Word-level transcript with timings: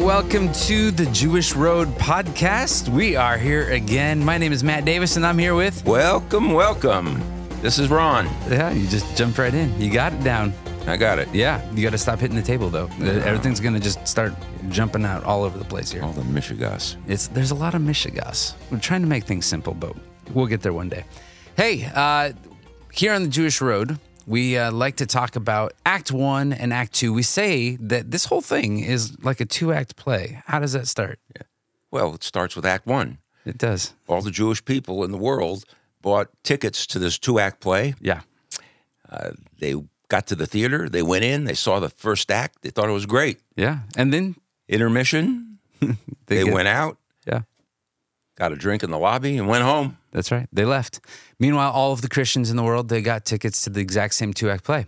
welcome 0.00 0.50
to 0.52 0.90
the 0.90 1.04
Jewish 1.06 1.54
Road 1.54 1.88
podcast. 1.96 2.88
We 2.88 3.16
are 3.16 3.36
here 3.36 3.70
again. 3.70 4.24
My 4.24 4.38
name 4.38 4.50
is 4.50 4.64
Matt 4.64 4.86
Davis, 4.86 5.16
and 5.16 5.26
I'm 5.26 5.36
here 5.36 5.54
with. 5.54 5.84
Welcome, 5.84 6.52
welcome. 6.54 7.22
This 7.60 7.78
is 7.78 7.90
Ron. 7.90 8.24
Yeah, 8.48 8.70
you 8.70 8.88
just 8.88 9.14
jumped 9.14 9.36
right 9.36 9.52
in. 9.52 9.78
You 9.78 9.92
got 9.92 10.14
it 10.14 10.24
down. 10.24 10.54
I 10.86 10.96
got 10.96 11.18
it. 11.18 11.28
Yeah, 11.34 11.62
you 11.72 11.82
got 11.82 11.90
to 11.90 11.98
stop 11.98 12.18
hitting 12.18 12.34
the 12.36 12.42
table 12.42 12.70
though. 12.70 12.88
Everything's 13.02 13.60
gonna 13.60 13.78
just 13.78 14.08
start 14.08 14.32
jumping 14.70 15.04
out 15.04 15.22
all 15.24 15.44
over 15.44 15.58
the 15.58 15.66
place 15.66 15.92
here. 15.92 16.02
All 16.02 16.12
the 16.12 16.22
Michigas. 16.22 16.96
It's 17.06 17.26
there's 17.28 17.50
a 17.50 17.54
lot 17.54 17.74
of 17.74 17.82
mishigas. 17.82 18.54
We're 18.70 18.78
trying 18.78 19.02
to 19.02 19.08
make 19.08 19.24
things 19.24 19.44
simple, 19.44 19.74
but 19.74 19.94
we'll 20.32 20.46
get 20.46 20.62
there 20.62 20.72
one 20.72 20.88
day. 20.88 21.04
Hey, 21.56 21.90
uh, 21.94 22.32
here 22.90 23.12
on 23.12 23.22
the 23.22 23.28
Jewish 23.28 23.60
Road, 23.60 23.98
we 24.26 24.56
uh, 24.58 24.70
like 24.72 24.96
to 24.96 25.06
talk 25.06 25.36
about 25.36 25.72
Act 25.86 26.12
One 26.12 26.52
and 26.52 26.72
Act 26.72 26.92
Two. 26.94 27.12
We 27.12 27.22
say 27.22 27.76
that 27.76 28.10
this 28.10 28.24
whole 28.26 28.40
thing 28.42 28.80
is 28.80 29.16
like 29.24 29.40
a 29.40 29.44
two 29.44 29.72
act 29.72 29.96
play. 29.96 30.42
How 30.46 30.58
does 30.58 30.72
that 30.72 30.86
start? 30.88 31.18
Well, 31.90 32.14
it 32.14 32.22
starts 32.22 32.54
with 32.56 32.64
Act 32.66 32.86
One. 32.86 33.18
It 33.44 33.58
does. 33.58 33.94
All 34.06 34.20
the 34.22 34.30
Jewish 34.30 34.64
people 34.64 35.02
in 35.04 35.10
the 35.10 35.18
world 35.18 35.64
bought 36.02 36.28
tickets 36.44 36.86
to 36.88 36.98
this 36.98 37.18
two 37.18 37.38
act 37.38 37.60
play. 37.60 37.94
Yeah. 38.00 38.20
They 39.58 39.74
got 40.08 40.26
to 40.28 40.34
the 40.36 40.46
theater, 40.46 40.88
they 40.88 41.02
went 41.02 41.24
in, 41.24 41.44
they 41.44 41.54
saw 41.54 41.78
the 41.80 41.88
first 41.88 42.30
act, 42.30 42.62
they 42.62 42.70
thought 42.70 42.88
it 42.88 42.92
was 42.92 43.06
great. 43.06 43.38
Yeah. 43.56 43.80
And 43.96 44.12
then 44.12 44.36
Intermission, 44.68 45.58
they, 46.26 46.44
get- 46.44 46.52
went 46.52 46.68
out, 46.68 46.98
Yeah. 47.26 47.42
got 48.36 48.52
a 48.52 48.56
drink 48.56 48.82
in 48.82 48.90
the 48.90 48.98
lobby, 48.98 49.36
and 49.38 49.46
went 49.48 49.62
home. 49.64 49.98
That's 50.12 50.32
right. 50.32 50.48
They 50.52 50.64
left. 50.64 51.00
Meanwhile, 51.38 51.70
all 51.72 51.92
of 51.92 52.02
the 52.02 52.08
Christians 52.08 52.50
in 52.50 52.56
the 52.56 52.62
world, 52.62 52.88
they 52.88 53.02
got 53.02 53.24
tickets 53.24 53.62
to 53.64 53.70
the 53.70 53.80
exact 53.80 54.14
same 54.14 54.32
two 54.32 54.50
act 54.50 54.64
play. 54.64 54.86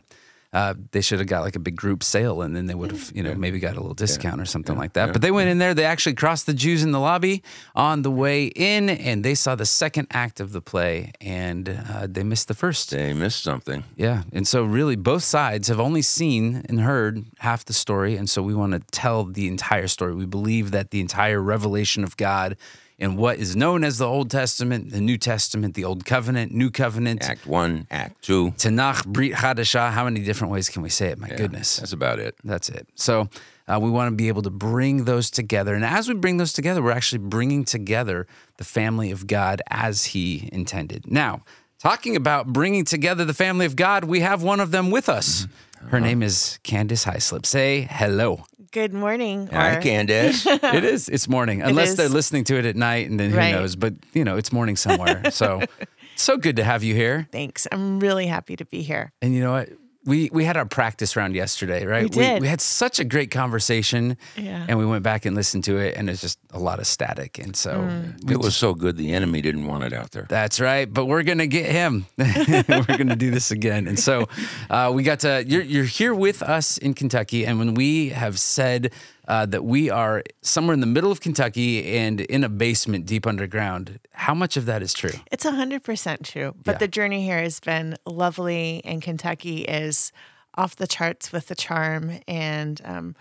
Uh, 0.52 0.74
they 0.90 1.00
should 1.00 1.18
have 1.18 1.28
got 1.28 1.40
like 1.40 1.56
a 1.56 1.58
big 1.58 1.74
group 1.74 2.02
sale 2.04 2.42
and 2.42 2.54
then 2.54 2.66
they 2.66 2.74
would 2.74 2.90
have, 2.90 3.10
you 3.14 3.22
know, 3.22 3.34
maybe 3.34 3.58
got 3.58 3.74
a 3.74 3.80
little 3.80 3.94
discount 3.94 4.38
or 4.38 4.44
something 4.44 4.76
like 4.76 4.92
that. 4.92 5.10
But 5.10 5.22
they 5.22 5.30
went 5.30 5.48
in 5.48 5.56
there, 5.56 5.72
they 5.72 5.86
actually 5.86 6.14
crossed 6.14 6.44
the 6.44 6.52
Jews 6.52 6.82
in 6.82 6.92
the 6.92 7.00
lobby 7.00 7.42
on 7.74 8.02
the 8.02 8.10
way 8.10 8.48
in 8.48 8.90
and 8.90 9.24
they 9.24 9.34
saw 9.34 9.54
the 9.54 9.64
second 9.64 10.08
act 10.10 10.40
of 10.40 10.52
the 10.52 10.60
play 10.60 11.12
and 11.22 11.70
uh, 11.90 12.06
they 12.06 12.22
missed 12.22 12.48
the 12.48 12.54
first. 12.54 12.90
They 12.90 13.14
missed 13.14 13.42
something. 13.42 13.84
Yeah. 13.96 14.24
And 14.30 14.46
so, 14.46 14.62
really, 14.62 14.94
both 14.94 15.22
sides 15.22 15.68
have 15.68 15.80
only 15.80 16.02
seen 16.02 16.66
and 16.68 16.82
heard 16.82 17.24
half 17.38 17.64
the 17.64 17.72
story. 17.72 18.16
And 18.16 18.28
so, 18.28 18.42
we 18.42 18.54
want 18.54 18.72
to 18.72 18.80
tell 18.90 19.24
the 19.24 19.48
entire 19.48 19.88
story. 19.88 20.14
We 20.14 20.26
believe 20.26 20.70
that 20.72 20.90
the 20.90 21.00
entire 21.00 21.40
revelation 21.40 22.04
of 22.04 22.18
God 22.18 22.58
in 23.02 23.16
what 23.16 23.38
is 23.38 23.56
known 23.56 23.82
as 23.82 23.98
the 23.98 24.06
Old 24.06 24.30
Testament, 24.30 24.92
the 24.92 25.00
New 25.00 25.18
Testament, 25.18 25.74
the 25.74 25.84
Old 25.84 26.04
Covenant, 26.04 26.52
New 26.52 26.70
Covenant, 26.70 27.28
Act 27.28 27.46
One, 27.48 27.88
Act 27.90 28.22
Two. 28.22 28.52
Tanakh, 28.52 29.04
Brit 29.06 29.32
Hadashah. 29.32 29.90
How 29.90 30.04
many 30.04 30.22
different 30.22 30.52
ways 30.52 30.68
can 30.68 30.82
we 30.82 30.88
say 30.88 31.08
it? 31.08 31.18
My 31.18 31.28
goodness. 31.28 31.78
That's 31.78 31.92
about 31.92 32.20
it. 32.20 32.36
That's 32.44 32.68
it. 32.68 32.86
So 32.94 33.28
uh, 33.66 33.80
we 33.82 33.90
want 33.90 34.10
to 34.10 34.14
be 34.14 34.28
able 34.28 34.42
to 34.42 34.50
bring 34.50 35.04
those 35.04 35.30
together. 35.30 35.74
And 35.74 35.84
as 35.84 36.08
we 36.08 36.14
bring 36.14 36.36
those 36.36 36.52
together, 36.52 36.80
we're 36.80 36.92
actually 36.92 37.18
bringing 37.18 37.64
together 37.64 38.28
the 38.58 38.64
family 38.64 39.10
of 39.10 39.26
God 39.26 39.62
as 39.68 40.04
He 40.06 40.48
intended. 40.52 41.10
Now, 41.10 41.42
talking 41.80 42.14
about 42.14 42.52
bringing 42.52 42.84
together 42.84 43.24
the 43.24 43.34
family 43.34 43.66
of 43.66 43.74
God, 43.74 44.04
we 44.04 44.20
have 44.20 44.44
one 44.44 44.60
of 44.60 44.70
them 44.70 44.92
with 44.92 45.08
us. 45.08 45.48
Her 45.88 45.98
name 45.98 46.22
is 46.22 46.60
Candyce 46.62 47.04
Hyslip. 47.12 47.44
Say 47.44 47.88
hello. 47.90 48.44
Good 48.72 48.94
morning. 48.94 49.48
Hi, 49.48 49.76
or- 49.76 49.82
Candyce. 49.82 50.46
it 50.74 50.82
is. 50.84 51.08
It's 51.10 51.28
morning, 51.28 51.60
unless 51.60 51.90
is. 51.90 51.96
they're 51.96 52.08
listening 52.08 52.44
to 52.44 52.56
it 52.58 52.64
at 52.64 52.74
night, 52.74 53.08
and 53.10 53.20
then 53.20 53.30
who 53.30 53.36
Right. 53.36 53.52
knows? 53.52 53.76
But 53.76 53.92
you 54.14 54.24
know, 54.24 54.38
it's 54.38 54.50
morning 54.50 54.76
somewhere. 54.76 55.30
So, 55.30 55.60
so 56.16 56.38
good 56.38 56.56
to 56.56 56.64
have 56.64 56.82
you 56.82 56.94
here. 56.94 57.28
Thanks. 57.30 57.66
I'm 57.70 58.00
really 58.00 58.26
happy 58.26 58.56
to 58.56 58.64
be 58.64 58.80
here. 58.80 59.12
And 59.20 59.34
you 59.34 59.42
know 59.42 59.52
what? 59.52 59.68
We 60.04 60.30
we 60.32 60.44
had 60.44 60.56
our 60.56 60.66
practice 60.66 61.14
round 61.16 61.34
yesterday, 61.36 61.86
right? 61.86 62.02
We 62.02 62.08
did. 62.08 62.42
We, 62.42 62.48
had 62.48 62.60
such 62.60 62.98
a 62.98 63.04
great 63.04 63.30
conversation, 63.30 64.16
Yeah. 64.36 64.66
and 64.68 64.76
we 64.78 64.84
went 64.84 65.04
back 65.04 65.24
and 65.26 65.36
listened 65.36 65.62
to 65.64 65.76
it, 65.78 65.96
and 65.96 66.10
it's 66.10 66.20
just 66.20 66.38
a 66.50 66.58
lot 66.58 66.80
of 66.80 66.86
static. 66.88 67.38
And 67.38 67.54
so 67.54 67.70
Mm. 67.72 68.30
it 68.30 68.38
was 68.38 68.56
so 68.56 68.74
good 68.74 68.96
the 68.96 69.12
enemy 69.14 69.40
didn't 69.42 69.66
want 69.66 69.84
it 69.84 69.92
out 69.92 70.10
there. 70.10 70.26
that's 70.28 70.58
right. 70.58 70.92
But 70.92 71.06
we're 71.06 71.22
gonna 71.22 71.46
get 71.46 71.66
him. 71.70 72.06
we're 72.18 72.96
gonna 72.98 73.14
do 73.16 73.30
this 73.30 73.50
again. 73.52 73.86
And 73.86 73.98
so 73.98 74.28
uh, 74.70 74.90
we 74.92 75.02
got 75.04 75.20
to. 75.20 75.44
You're 75.46 75.62
you're 75.62 75.84
here 75.84 76.14
with 76.14 76.42
us 76.42 76.78
in 76.78 76.94
Kentucky, 76.94 77.46
and 77.46 77.58
when 77.58 77.74
we 77.74 78.08
have 78.10 78.38
said. 78.40 78.90
Uh, 79.28 79.46
that 79.46 79.64
we 79.64 79.88
are 79.88 80.24
somewhere 80.40 80.74
in 80.74 80.80
the 80.80 80.86
middle 80.86 81.12
of 81.12 81.20
Kentucky 81.20 81.96
and 81.96 82.20
in 82.22 82.42
a 82.42 82.48
basement 82.48 83.06
deep 83.06 83.24
underground. 83.24 84.00
How 84.12 84.34
much 84.34 84.56
of 84.56 84.66
that 84.66 84.82
is 84.82 84.92
true? 84.92 85.12
It's 85.30 85.44
100% 85.44 86.24
true. 86.24 86.54
But 86.64 86.72
Yeah. 86.72 86.78
the 86.78 86.88
journey 86.88 87.24
here 87.24 87.40
has 87.40 87.60
been 87.60 87.96
lovely, 88.04 88.82
and 88.84 89.00
Kentucky 89.00 89.58
is 89.62 90.10
off 90.56 90.74
the 90.74 90.88
charts 90.88 91.30
with 91.32 91.46
the 91.46 91.54
charm 91.54 92.18
and 92.26 92.80
um, 92.84 93.14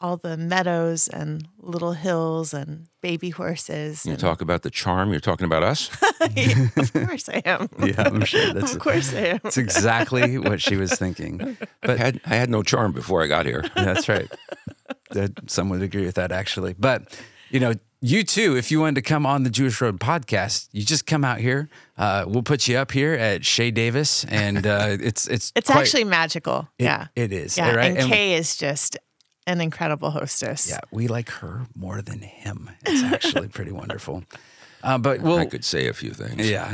all 0.00 0.16
the 0.16 0.36
meadows 0.36 1.08
and 1.08 1.48
little 1.58 1.92
hills 1.94 2.54
and 2.54 2.86
baby 3.00 3.30
horses. 3.30 4.06
You 4.06 4.12
and- 4.12 4.20
talk 4.20 4.42
about 4.42 4.62
the 4.62 4.70
charm, 4.70 5.10
you're 5.10 5.18
talking 5.20 5.44
about 5.46 5.64
us? 5.64 5.90
of 6.20 6.92
course 6.92 7.28
I 7.28 7.42
am. 7.44 7.68
Yeah, 7.84 7.94
I'm 8.06 8.24
sure 8.24 8.52
that's 8.54 8.74
of 8.74 8.80
course 8.80 9.12
I 9.12 9.18
am. 9.34 9.40
that's 9.42 9.58
exactly 9.58 10.38
what 10.38 10.60
she 10.62 10.76
was 10.76 10.92
thinking. 10.94 11.56
I 11.82 11.96
had, 11.96 12.20
I 12.26 12.36
had 12.36 12.48
no 12.48 12.62
charm 12.62 12.92
before 12.92 13.24
I 13.24 13.26
got 13.26 13.44
here. 13.44 13.64
That's 13.74 14.08
right. 14.08 14.30
Some 15.46 15.68
would 15.70 15.82
agree 15.82 16.04
with 16.04 16.14
that, 16.16 16.32
actually. 16.32 16.74
But, 16.78 17.18
you 17.50 17.60
know, 17.60 17.74
you 18.00 18.24
too, 18.24 18.56
if 18.56 18.70
you 18.72 18.80
wanted 18.80 18.96
to 18.96 19.02
come 19.02 19.24
on 19.26 19.44
the 19.44 19.50
Jewish 19.50 19.80
Road 19.80 20.00
podcast, 20.00 20.68
you 20.72 20.84
just 20.84 21.06
come 21.06 21.24
out 21.24 21.38
here. 21.38 21.68
Uh, 21.96 22.24
we'll 22.26 22.42
put 22.42 22.66
you 22.66 22.76
up 22.76 22.90
here 22.90 23.12
at 23.14 23.44
Chez 23.44 23.70
Davis, 23.70 24.24
and 24.24 24.66
uh, 24.66 24.88
it's 25.00 25.28
it's 25.28 25.52
It's 25.54 25.70
quite- 25.70 25.82
actually 25.82 26.04
magical. 26.04 26.68
it- 26.78 26.84
yeah. 26.84 27.06
it 27.14 27.32
is 27.32 27.56
Yeah. 27.56 27.74
right. 27.74 27.96
And 27.96 28.08
Kay 28.10 28.34
is 28.34 28.56
just 28.56 28.96
an 29.46 29.60
incredible 29.60 30.10
hostess. 30.10 30.68
yeah, 30.68 30.80
we 30.90 31.06
like 31.08 31.28
her 31.30 31.66
more 31.76 32.00
than 32.02 32.20
him. 32.22 32.70
It's 32.86 33.02
actually 33.02 33.48
pretty 33.48 33.72
wonderful. 33.72 34.24
Uh, 34.82 34.98
but 34.98 35.20
we'll 35.20 35.38
I 35.38 35.46
could 35.46 35.64
say 35.64 35.88
a 35.88 35.92
few 35.92 36.10
things. 36.10 36.48
Yeah, 36.48 36.68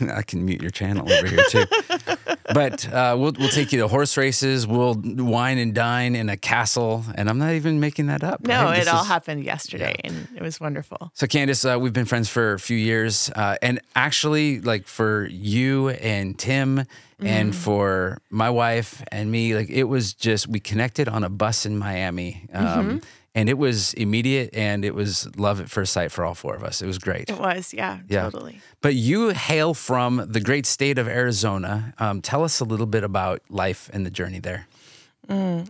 I 0.14 0.22
can 0.22 0.44
mute 0.44 0.62
your 0.62 0.70
channel 0.70 1.10
over 1.10 1.26
here 1.26 1.44
too. 1.50 1.64
but 2.54 2.88
uh, 2.92 3.16
we'll 3.18 3.32
we'll 3.38 3.48
take 3.48 3.72
you 3.72 3.80
to 3.80 3.88
horse 3.88 4.16
races. 4.16 4.66
We'll 4.66 4.94
wine 5.04 5.58
and 5.58 5.74
dine 5.74 6.14
in 6.14 6.28
a 6.28 6.36
castle, 6.36 7.04
and 7.14 7.28
I'm 7.28 7.38
not 7.38 7.52
even 7.52 7.80
making 7.80 8.06
that 8.06 8.24
up. 8.24 8.40
No, 8.46 8.64
right? 8.64 8.80
it 8.80 8.88
all 8.88 9.02
is- 9.02 9.08
happened 9.08 9.44
yesterday 9.44 9.96
and 10.04 10.28
it 10.36 10.42
was 10.42 10.60
wonderful. 10.60 11.10
So 11.14 11.26
Candyce, 11.26 11.64
uh, 11.64 11.78
we've 11.78 11.92
been 11.92 12.06
friends 12.06 12.28
for 12.28 12.54
a 12.54 12.58
few 12.58 12.76
years, 12.76 13.30
uh, 13.36 13.56
and 13.60 13.80
actually, 13.94 14.60
like 14.60 14.86
for 14.86 15.26
you 15.26 15.90
and 15.90 16.38
Tim, 16.38 16.84
and 17.20 17.54
for 17.54 18.18
my 18.30 18.50
wife 18.50 19.02
and 19.12 19.30
me, 19.30 19.54
like 19.54 19.70
it 19.70 19.84
was 19.84 20.14
just 20.14 20.48
we 20.48 20.58
connected 20.58 21.08
on 21.08 21.22
a 21.22 21.28
bus 21.28 21.66
in 21.66 21.76
Miami, 21.78 22.48
um, 22.52 23.00
and 23.34 23.48
it 23.48 23.56
was 23.58 23.94
immediate, 23.94 24.50
and 24.52 24.84
it 24.84 24.94
was 24.94 25.28
love 25.36 25.60
at 25.60 25.70
first 25.70 25.92
sight 25.92 26.12
for 26.12 26.24
all 26.24 26.34
four 26.34 26.54
of 26.54 26.62
us. 26.62 26.82
It 26.82 26.86
was 26.86 26.98
great. 26.98 27.30
It 27.30 27.38
was, 27.38 27.72
yeah, 27.72 28.00
Yeah. 28.08 28.24
totally. 28.24 28.60
But 28.80 28.94
you 28.94 29.30
hail 29.30 29.74
from 29.74 30.24
the 30.28 30.40
great 30.40 30.66
state 30.66 30.98
of 30.98 31.08
Arizona. 31.08 31.94
Um, 31.98 32.20
tell 32.20 32.44
us 32.44 32.60
a 32.60 32.64
little 32.64 32.86
bit 32.86 33.04
about 33.04 33.40
life 33.48 33.88
and 33.92 34.04
the 34.04 34.10
journey 34.10 34.38
there. 34.40 34.66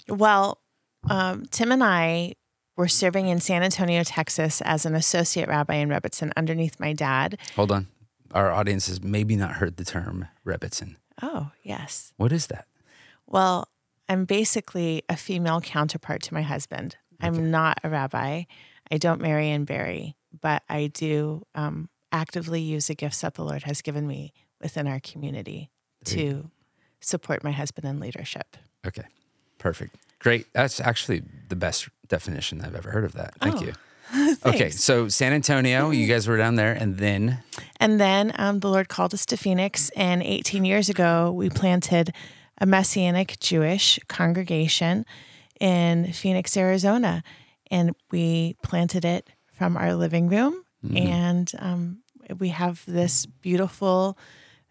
Well, 0.08 0.58
um, 1.08 1.46
Tim 1.50 1.72
and 1.72 1.84
I 1.84 2.34
were 2.76 2.88
serving 2.88 3.28
in 3.28 3.38
San 3.40 3.62
Antonio, 3.62 4.02
Texas 4.02 4.60
as 4.62 4.86
an 4.86 4.94
associate 4.94 5.48
rabbi 5.48 5.74
in 5.74 5.88
Rebbetzin 5.88 6.32
underneath 6.36 6.80
my 6.80 6.92
dad. 6.92 7.38
Hold 7.56 7.70
on. 7.70 7.86
Our 8.32 8.50
audience 8.50 8.86
has 8.88 9.02
maybe 9.02 9.36
not 9.36 9.52
heard 9.56 9.76
the 9.76 9.84
term 9.84 10.26
Rebbetzin. 10.44 10.96
Oh, 11.20 11.50
yes. 11.62 12.12
What 12.16 12.32
is 12.32 12.46
that? 12.48 12.66
Well, 13.26 13.68
I'm 14.08 14.24
basically 14.24 15.02
a 15.08 15.16
female 15.16 15.60
counterpart 15.60 16.22
to 16.22 16.34
my 16.34 16.42
husband. 16.42 16.96
I'm 17.22 17.50
not 17.50 17.78
a 17.84 17.88
rabbi. 17.88 18.44
I 18.90 18.98
don't 18.98 19.20
marry 19.20 19.50
and 19.50 19.66
bury, 19.66 20.16
but 20.40 20.62
I 20.68 20.88
do 20.88 21.46
um, 21.54 21.88
actively 22.10 22.60
use 22.60 22.88
the 22.88 22.94
gifts 22.94 23.20
that 23.22 23.34
the 23.34 23.44
Lord 23.44 23.62
has 23.64 23.80
given 23.82 24.06
me 24.06 24.32
within 24.60 24.86
our 24.86 25.00
community 25.00 25.70
to 26.04 26.50
support 27.00 27.42
my 27.44 27.52
husband 27.52 27.86
in 27.86 28.00
leadership. 28.00 28.56
Okay. 28.86 29.04
Perfect. 29.58 29.94
Great. 30.19 30.46
That's 30.52 30.80
actually 30.80 31.22
the 31.48 31.56
best 31.56 31.88
definition 32.08 32.60
I've 32.60 32.74
ever 32.74 32.90
heard 32.90 33.04
of 33.04 33.12
that. 33.12 33.34
Thank 33.40 33.56
Oh, 33.56 33.64
you. 33.64 33.72
Okay. 34.44 34.68
So 34.68 35.08
San 35.08 35.32
Antonio, 35.32 35.90
you 35.90 36.06
guys 36.06 36.28
were 36.28 36.36
down 36.36 36.56
there, 36.56 36.72
and 36.75 36.98
then 36.98 37.38
And 37.80 37.98
then 37.98 38.32
um, 38.36 38.60
the 38.60 38.68
Lord 38.68 38.88
called 38.90 39.14
us 39.14 39.25
to 39.26 39.38
Phoenix, 39.38 39.88
and 39.96 40.22
18 40.22 40.66
years 40.66 40.90
ago, 40.90 41.32
we 41.32 41.48
planted 41.48 42.12
a 42.58 42.66
Messianic 42.66 43.38
Jewish 43.40 43.98
congregation 44.08 45.06
in 45.62 46.12
Phoenix, 46.12 46.56
Arizona. 46.56 47.23
And 47.70 47.94
we 48.11 48.56
planted 48.62 49.05
it 49.05 49.31
from 49.55 49.76
our 49.79 49.94
living 49.94 50.29
room, 50.29 50.62
and 50.94 51.50
um, 51.59 52.03
we 52.38 52.49
have 52.49 52.82
this 52.87 53.25
beautiful, 53.25 54.19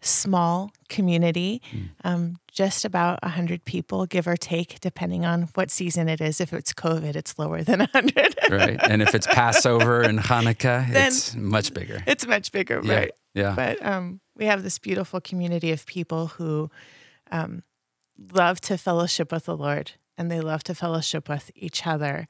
small 0.02 0.72
community, 0.90 1.62
um, 2.04 2.36
just 2.52 2.84
about 2.86 3.18
100 3.24 3.64
people, 3.66 4.06
give 4.06 4.28
or 4.28 4.36
take, 4.36 4.80
depending 4.82 5.26
on 5.26 5.44
what 5.56 5.72
season 5.72 6.10
it 6.10 6.20
is. 6.22 6.42
If 6.42 6.54
it's 6.54 6.74
COVID, 6.74 7.16
it's 7.16 7.40
lower 7.40 7.64
than 7.64 7.80
100. 7.80 8.36
right, 8.52 8.80
and 8.84 9.02
if 9.02 9.16
it's 9.16 9.26
Passover 9.28 10.02
and 10.02 10.20
Hanukkah, 10.20 10.88
Then- 10.92 11.08
it's 11.08 11.34
much 11.36 11.74
bigger. 11.74 12.04
it's 12.06 12.28
much 12.28 12.52
bigger, 12.52 12.82
Yeah, 12.84 12.94
right? 12.96 13.12
yeah. 13.34 13.54
But 13.56 13.84
um, 13.86 14.20
we 14.36 14.46
have 14.46 14.62
this 14.64 14.78
beautiful 14.80 15.22
community 15.22 15.72
of 15.72 15.86
people 15.86 16.28
who 16.28 16.70
um, 17.32 17.64
love 18.34 18.60
to 18.62 18.78
fellowship 18.78 19.32
with 19.32 19.46
the 19.46 19.56
Lord 19.58 19.94
and 20.22 20.30
they 20.32 20.40
love 20.40 20.64
to 20.64 20.76
fellowship 20.76 21.28
with 21.28 21.50
each 21.56 21.88
other. 21.88 22.28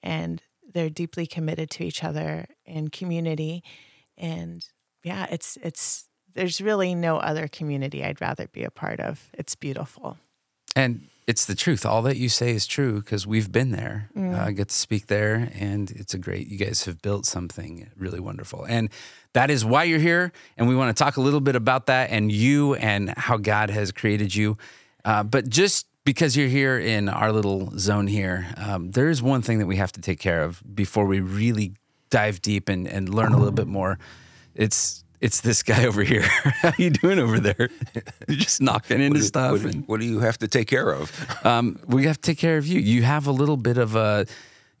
And 0.00 0.40
they're 0.72 0.88
deeply 0.88 1.26
committed 1.26 1.70
to 1.70 1.84
each 1.84 2.04
other 2.04 2.46
and 2.64 2.92
community. 2.92 3.64
And 4.16 4.64
yeah, 5.02 5.26
it's 5.28 5.58
it's 5.62 6.08
there's 6.34 6.60
really 6.60 6.94
no 6.94 7.18
other 7.18 7.48
community 7.48 8.04
I'd 8.04 8.20
rather 8.20 8.46
be 8.46 8.62
a 8.62 8.70
part 8.70 9.00
of. 9.00 9.28
It's 9.34 9.56
beautiful. 9.56 10.18
And 10.76 11.08
it's 11.26 11.44
the 11.44 11.56
truth. 11.56 11.84
All 11.84 12.00
that 12.02 12.16
you 12.16 12.28
say 12.28 12.52
is 12.52 12.66
true 12.66 13.00
because 13.00 13.26
we've 13.26 13.50
been 13.50 13.72
there. 13.72 14.08
Uh, 14.16 14.46
I 14.46 14.52
get 14.52 14.68
to 14.68 14.74
speak 14.74 15.08
there, 15.08 15.50
and 15.54 15.90
it's 15.90 16.14
a 16.14 16.18
great. 16.18 16.46
You 16.46 16.58
guys 16.58 16.84
have 16.84 17.02
built 17.02 17.26
something 17.26 17.90
really 17.96 18.20
wonderful, 18.20 18.64
and 18.64 18.88
that 19.34 19.50
is 19.50 19.64
why 19.64 19.84
you're 19.84 19.98
here. 19.98 20.32
And 20.56 20.68
we 20.68 20.76
want 20.76 20.96
to 20.96 21.04
talk 21.04 21.16
a 21.16 21.20
little 21.20 21.40
bit 21.40 21.56
about 21.56 21.86
that 21.86 22.10
and 22.10 22.32
you 22.32 22.74
and 22.76 23.10
how 23.16 23.36
God 23.36 23.70
has 23.70 23.92
created 23.92 24.34
you. 24.34 24.56
Uh, 25.04 25.22
but 25.24 25.48
just 25.48 25.86
because 26.04 26.36
you're 26.36 26.48
here 26.48 26.78
in 26.78 27.08
our 27.08 27.32
little 27.32 27.70
zone 27.78 28.06
here, 28.06 28.46
um, 28.56 28.90
there 28.90 29.08
is 29.08 29.22
one 29.22 29.42
thing 29.42 29.58
that 29.58 29.66
we 29.66 29.76
have 29.76 29.92
to 29.92 30.00
take 30.00 30.18
care 30.18 30.42
of 30.42 30.62
before 30.74 31.06
we 31.06 31.20
really 31.20 31.74
dive 32.10 32.42
deep 32.42 32.68
and, 32.68 32.86
and 32.88 33.08
learn 33.08 33.32
a 33.32 33.36
little 33.36 33.52
bit 33.52 33.66
more. 33.68 33.98
It's 34.54 35.04
it's 35.20 35.40
this 35.40 35.62
guy 35.62 35.86
over 35.90 36.02
here. 36.02 36.22
How 36.22 36.72
you 36.78 36.90
doing 36.90 37.18
over 37.20 37.38
there? 37.38 37.68
You're 38.28 38.36
just 38.38 38.60
knocking 38.60 39.00
into 39.00 39.18
What, 39.20 39.24
stuff. 39.26 39.52
what- 39.52 39.74
and, 39.74 39.86
what 39.88 40.00
do 40.00 40.06
you 40.06 40.18
have 40.20 40.38
to 40.38 40.48
take 40.48 40.66
care 40.68 40.90
of? 40.90 41.12
um, 41.46 41.78
we 41.86 42.06
have 42.06 42.16
to 42.20 42.22
take 42.22 42.38
care 42.38 42.58
of 42.58 42.66
you. 42.66 42.80
You 42.80 43.02
have 43.02 43.26
a 43.28 43.32
little 43.32 43.56
bit 43.56 43.78
of 43.78 43.94
a, 43.94 44.26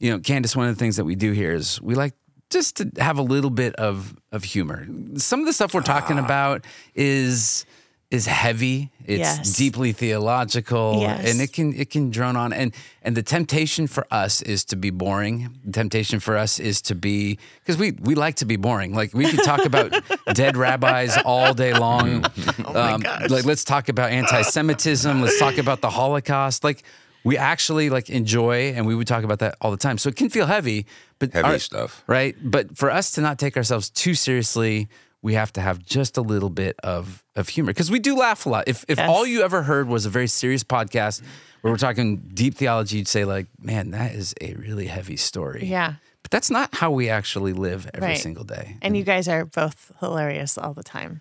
you 0.00 0.10
know, 0.10 0.18
Candyce. 0.18 0.56
One 0.56 0.68
of 0.68 0.74
the 0.74 0.78
things 0.80 0.96
that 0.96 1.04
we 1.04 1.14
do 1.14 1.30
here 1.32 1.52
is 1.52 1.80
we 1.80 1.94
like 1.94 2.14
just 2.50 2.76
to 2.78 2.90
have 2.98 3.18
a 3.18 3.22
little 3.22 3.50
bit 3.50 3.74
of 3.76 4.14
of 4.32 4.42
humor. 4.44 4.86
Some 5.16 5.40
of 5.40 5.46
the 5.46 5.52
stuff 5.52 5.72
we're 5.74 5.80
talking 5.82 6.18
about 6.18 6.64
is 6.94 7.64
is 8.12 8.26
heavy. 8.26 8.90
It's 9.06 9.18
Yes. 9.38 9.56
deeply 9.56 9.92
theological, 9.92 10.98
Yes. 11.00 11.30
and 11.30 11.40
it 11.40 11.52
can 11.52 11.72
it 11.74 11.88
can 11.90 12.10
drone 12.10 12.36
on. 12.36 12.52
And 12.52 12.72
and 13.02 13.16
the 13.16 13.22
temptation 13.22 13.86
for 13.86 14.06
us 14.10 14.42
is 14.42 14.64
to 14.66 14.76
be 14.76 14.90
boring. 14.90 15.48
The 15.64 15.72
temptation 15.72 16.20
for 16.20 16.36
us 16.36 16.60
is 16.60 16.82
to 16.82 16.94
be 16.94 17.38
because 17.60 17.78
we 17.78 17.92
we 18.08 18.14
like 18.14 18.36
to 18.36 18.44
be 18.44 18.56
boring. 18.56 18.94
Like 18.94 19.14
we 19.14 19.24
could 19.30 19.42
talk 19.44 19.64
about 19.64 19.90
dead 20.34 20.56
rabbis 20.56 21.16
all 21.24 21.54
day 21.54 21.72
long. 21.74 22.22
Mm. 22.22 22.64
Oh 22.66 22.72
my 22.74 22.92
um, 22.92 23.00
gosh. 23.00 23.30
Like 23.30 23.44
let's 23.44 23.64
talk 23.64 23.88
about 23.88 24.10
anti-Semitism. 24.10 25.20
let's 25.22 25.38
talk 25.38 25.58
about 25.58 25.80
the 25.80 25.90
Holocaust. 25.90 26.62
Like 26.64 26.82
we 27.24 27.38
actually 27.38 27.88
like 27.90 28.10
enjoy, 28.10 28.72
and 28.76 28.86
we 28.86 28.94
would 28.94 29.06
talk 29.06 29.24
about 29.24 29.38
that 29.38 29.54
all 29.60 29.70
the 29.70 29.76
time. 29.86 29.96
So 29.98 30.08
it 30.10 30.16
can 30.16 30.28
feel 30.28 30.46
heavy, 30.46 30.86
but 31.18 31.32
Heavy 31.32 31.48
our- 31.48 31.58
stuff. 31.58 32.02
right? 32.06 32.34
But 32.42 32.76
for 32.76 32.90
us 32.90 33.10
to 33.12 33.20
not 33.20 33.38
take 33.38 33.56
ourselves 33.56 33.88
too 33.90 34.14
seriously, 34.14 34.88
we 35.22 35.34
have 35.34 35.52
to 35.52 35.60
have 35.60 35.78
just 35.84 36.16
a 36.16 36.22
little 36.22 36.50
bit 36.50 36.76
of 36.82 37.22
of 37.36 37.48
humor 37.48 37.70
because 37.70 37.90
we 37.90 37.98
do 37.98 38.16
laugh 38.16 38.44
a 38.46 38.48
lot. 38.50 38.64
If 38.66 38.84
if 38.88 38.98
Yes. 38.98 39.08
all 39.08 39.26
you 39.26 39.42
ever 39.42 39.62
heard 39.62 39.88
was 39.88 40.04
a 40.06 40.10
very 40.10 40.26
serious 40.26 40.64
podcast 40.64 41.22
where 41.60 41.72
we're 41.72 41.78
talking 41.78 42.16
deep 42.34 42.54
theology, 42.56 42.98
you'd 42.98 43.08
say 43.08 43.24
like, 43.24 43.46
"Man, 43.60 43.90
that 43.92 44.14
is 44.14 44.34
a 44.40 44.54
really 44.54 44.86
heavy 44.86 45.16
story." 45.16 45.64
Yeah. 45.66 45.94
But 46.22 46.30
that's 46.30 46.50
not 46.50 46.74
how 46.74 46.90
we 46.90 47.08
actually 47.08 47.52
live 47.52 47.88
every 47.94 48.08
Right. 48.10 48.18
single 48.18 48.44
day. 48.44 48.76
And 48.82 48.96
you 48.96 49.02
guys 49.04 49.26
are 49.28 49.44
both 49.44 49.90
hilarious 50.00 50.56
all 50.58 50.72
the 50.74 50.84
time. 50.84 51.20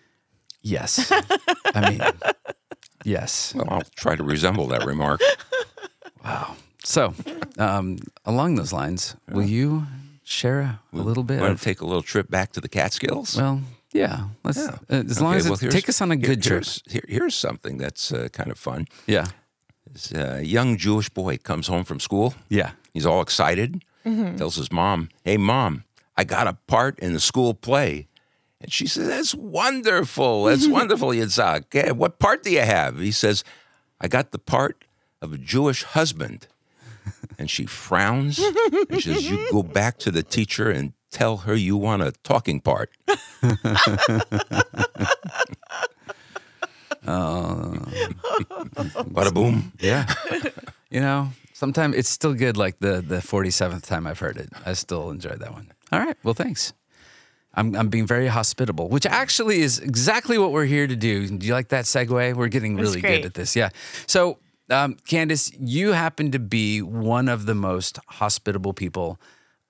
Yes, 0.63 1.11
I 1.73 1.89
mean, 1.89 2.01
yes. 3.03 3.53
Well, 3.55 3.65
I'll 3.69 3.81
try 3.95 4.15
to 4.15 4.23
resemble 4.23 4.67
that 4.67 4.85
remark. 4.85 5.21
Wow. 6.23 6.55
So, 6.83 7.13
um, 7.57 7.97
along 8.25 8.55
those 8.55 8.71
lines, 8.73 9.15
will 9.29 9.45
you 9.45 9.87
share 10.23 10.61
a, 10.61 10.79
a 10.93 10.97
little 10.97 11.23
bit 11.23 11.41
Want 11.41 11.57
to 11.57 11.63
take 11.63 11.81
a 11.81 11.85
little 11.85 12.03
trip 12.03 12.29
back 12.29 12.51
to 12.53 12.61
the 12.61 12.69
Catskills? 12.69 13.35
Well, 13.35 13.61
yeah. 13.93 14.27
Let's 14.43 14.57
Yeah. 14.57 14.77
uh, 14.89 15.03
as 15.09 15.21
long 15.21 15.35
as 15.35 15.43
well, 15.45 15.53
it's, 15.53 15.61
here's- 15.61 15.73
take 15.73 15.89
us 15.89 16.01
on 16.01 16.11
a 16.11 16.15
here- 16.15 16.25
good 16.27 16.41
trip. 16.43 16.63
Here's, 16.63 16.83
here- 16.89 17.05
here's 17.07 17.35
something 17.35 17.77
that's 17.77 18.11
uh, 18.11 18.27
kind 18.31 18.51
of 18.51 18.57
fun. 18.57 18.87
Yeah, 19.07 19.27
This 19.91 20.11
uh, 20.13 20.41
young 20.43 20.77
Jewish 20.77 21.09
boy 21.09 21.37
comes 21.37 21.67
home 21.67 21.83
from 21.83 21.99
school. 21.99 22.33
yeah. 22.49 22.71
He's 22.93 23.05
all 23.05 23.21
excited. 23.21 23.83
Tells 24.03 24.55
his 24.57 24.71
mom, 24.71 25.09
"Hey, 25.23 25.37
mom, 25.37 25.83
I 26.17 26.23
got 26.25 26.47
a 26.47 26.57
part 26.67 26.99
in 26.99 27.13
the 27.13 27.19
school 27.19 27.53
play." 27.53 28.07
And 28.59 28.71
she 28.73 28.85
says, 28.87 29.07
"That's 29.07 29.33
wonderful. 29.35 30.43
That's 30.45 30.67
wonderful, 30.79 31.09
Yitzhak. 31.09 31.73
Eh, 31.75 31.91
What 31.91 32.19
part 32.19 32.43
do 32.43 32.49
you 32.51 32.61
have?" 32.61 32.99
He 32.99 33.11
says, 33.11 33.43
"I 34.01 34.07
got 34.07 34.31
the 34.31 34.39
part 34.39 34.83
of 35.21 35.31
a 35.33 35.37
Jewish 35.37 35.83
husband." 35.83 36.47
And 37.39 37.49
she 37.49 37.65
frowns 37.65 38.39
and 38.39 39.01
she 39.01 39.13
says, 39.13 39.29
"You 39.29 39.47
go 39.51 39.63
back 39.63 39.97
to 39.99 40.11
the 40.11 40.21
teacher 40.23 40.69
and 40.69 40.93
tell 41.11 41.37
her 41.37 41.55
you 41.55 41.77
want 41.77 42.01
a 42.01 42.11
talking 42.23 42.59
part." 42.61 42.89
Oh 47.07 47.73
bada 49.15 49.33
boom. 49.33 49.71
Yeah. 49.79 50.05
you 50.89 50.99
know, 50.99 51.29
sometimes 51.53 51.95
it's 51.95 52.09
still 52.09 52.33
good 52.33 52.57
like 52.57 52.79
the 52.79 53.01
the 53.01 53.17
47th 53.17 53.85
time 53.85 54.05
I've 54.05 54.19
heard 54.19 54.37
it. 54.37 54.49
I 54.65 54.73
still 54.73 55.09
enjoyed 55.09 55.39
that 55.39 55.51
one. 55.51 55.71
All 55.91 55.99
right. 55.99 56.15
Well, 56.23 56.33
thanks. 56.33 56.73
I'm, 57.53 57.75
I'm 57.75 57.89
being 57.89 58.07
very 58.07 58.27
hospitable, 58.27 58.87
which 58.87 59.05
actually 59.05 59.59
is 59.61 59.79
exactly 59.79 60.37
what 60.37 60.51
we're 60.53 60.65
here 60.65 60.87
to 60.87 60.95
do. 60.95 61.27
Do 61.27 61.45
you 61.45 61.51
like 61.53 61.67
that 61.69 61.83
segue? 61.83 62.33
We're 62.33 62.47
getting 62.47 62.77
That's 62.77 62.87
really 62.87 63.01
great. 63.01 63.17
good 63.23 63.25
at 63.25 63.33
this. 63.33 63.57
Yeah. 63.57 63.69
So, 64.07 64.39
um, 64.69 64.95
Candyce, 65.05 65.53
you 65.59 65.91
happen 65.91 66.31
to 66.31 66.39
be 66.39 66.81
one 66.81 67.27
of 67.27 67.45
the 67.47 67.55
most 67.55 67.99
hospitable 68.07 68.71
people 68.71 69.19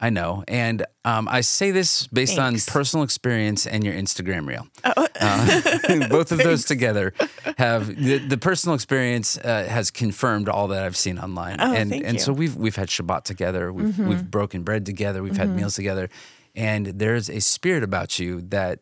I 0.01 0.09
know. 0.09 0.43
And 0.47 0.83
um, 1.05 1.27
I 1.29 1.41
say 1.41 1.69
this 1.69 2.07
based 2.07 2.35
Thanks. 2.35 2.67
on 2.67 2.73
personal 2.73 3.03
experience 3.03 3.67
and 3.67 3.83
your 3.83 3.93
Instagram 3.93 4.47
reel. 4.47 4.67
Uh, 4.83 6.07
both 6.09 6.31
of 6.31 6.39
those 6.39 6.65
together 6.65 7.13
have 7.57 7.87
the, 7.87 8.17
the 8.17 8.37
personal 8.37 8.73
experience 8.73 9.37
uh, 9.37 9.65
has 9.69 9.91
confirmed 9.91 10.49
all 10.49 10.67
that 10.69 10.83
I've 10.83 10.97
seen 10.97 11.19
online. 11.19 11.57
Oh, 11.59 11.73
and 11.73 11.93
and 11.93 12.13
you. 12.15 12.19
so 12.19 12.33
we've 12.33 12.55
we've 12.55 12.75
had 12.75 12.87
Shabbat 12.87 13.23
together. 13.23 13.71
We've 13.71 13.97
we've 13.99 14.29
broken 14.29 14.63
bread 14.63 14.85
together. 14.85 15.21
We've 15.21 15.37
had 15.37 15.55
meals 15.55 15.75
together. 15.75 16.09
And 16.55 16.87
there's 16.87 17.29
a 17.29 17.39
spirit 17.39 17.83
about 17.83 18.19
you 18.19 18.41
that 18.49 18.79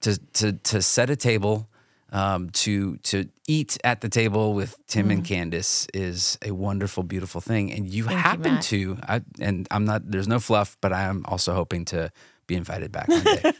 to 0.00 0.18
to 0.34 0.52
to 0.54 0.82
set 0.82 1.10
a 1.10 1.16
table, 1.16 1.68
um, 2.10 2.50
to 2.50 2.96
to 2.98 3.28
eat 3.46 3.76
at 3.84 4.00
the 4.00 4.08
table 4.08 4.54
with 4.54 4.76
Tim 4.86 5.10
and 5.10 5.24
Candyce 5.24 5.88
is 5.92 6.38
a 6.42 6.50
wonderful, 6.52 7.02
beautiful 7.02 7.40
thing. 7.40 7.72
And 7.72 7.88
you 7.88 8.04
Thank 8.04 8.18
happen 8.18 8.54
Matt. 8.54 8.62
to, 8.64 8.98
I, 9.02 9.22
and 9.40 9.66
I'm 9.70 9.84
not. 9.84 10.10
There's 10.10 10.28
no 10.28 10.40
fluff, 10.40 10.76
but 10.80 10.92
I 10.92 11.02
am 11.02 11.24
also 11.26 11.54
hoping 11.54 11.84
to 11.86 12.10
be 12.46 12.54
invited 12.54 12.92
back 12.92 13.08
one 13.08 13.24
day. 13.24 13.52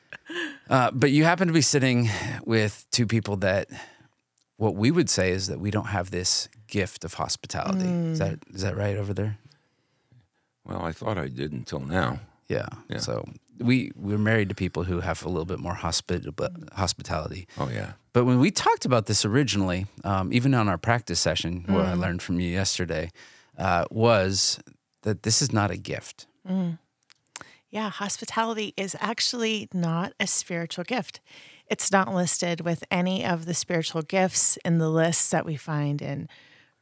uh, 0.70 0.90
but 0.92 1.10
you 1.10 1.24
happen 1.24 1.48
to 1.48 1.54
be 1.54 1.62
sitting 1.62 2.08
with 2.44 2.86
two 2.90 3.06
people 3.06 3.36
that, 3.38 3.68
what 4.56 4.74
we 4.74 4.90
would 4.90 5.08
say 5.08 5.30
is 5.30 5.46
that 5.46 5.60
we 5.60 5.70
don't 5.70 5.86
have 5.86 6.10
this 6.10 6.48
gift 6.66 7.04
of 7.04 7.14
hospitality. 7.14 7.88
Is 7.88 8.18
that 8.18 8.40
is 8.52 8.62
that 8.62 8.76
right 8.76 8.96
over 8.96 9.14
there? 9.14 9.38
Well, 10.64 10.82
I 10.82 10.92
thought 10.92 11.16
I 11.16 11.28
did 11.28 11.52
until 11.52 11.80
now. 11.80 12.20
Yeah. 12.48 12.66
Yeah. 12.88 12.98
So 12.98 13.24
we 13.60 13.92
we're 13.96 14.18
married 14.18 14.48
to 14.48 14.54
people 14.54 14.84
who 14.84 15.00
have 15.00 15.24
a 15.24 15.28
little 15.28 15.44
bit 15.44 15.58
more 15.58 15.74
hospit- 15.74 16.26
hospitality. 16.72 17.46
Oh 17.58 17.68
yeah. 17.68 17.92
But 18.12 18.24
when 18.24 18.40
we 18.40 18.50
talked 18.50 18.84
about 18.84 19.06
this 19.06 19.24
originally, 19.24 19.86
um, 20.04 20.32
even 20.32 20.54
on 20.54 20.68
our 20.68 20.78
practice 20.78 21.20
session, 21.20 21.64
what 21.68 21.86
I 21.86 21.94
learned 21.94 22.22
from 22.22 22.40
you 22.40 22.48
yesterday 22.48 23.10
uh, 23.56 23.84
was 23.90 24.58
that 25.02 25.22
this 25.22 25.40
is 25.40 25.52
not 25.52 25.70
a 25.70 25.76
gift. 25.76 26.26
Yeah, 27.70 27.90
hospitality 27.90 28.72
is 28.76 28.96
actually 28.98 29.68
not 29.74 30.14
a 30.18 30.26
spiritual 30.26 30.84
gift. 30.84 31.20
It's 31.66 31.92
not 31.92 32.12
listed 32.12 32.62
with 32.62 32.82
any 32.90 33.26
of 33.26 33.44
the 33.44 33.52
spiritual 33.52 34.02
gifts 34.02 34.56
in 34.64 34.78
the 34.78 34.88
lists 34.88 35.30
that 35.30 35.44
we 35.44 35.56
find 35.56 36.00
in 36.00 36.28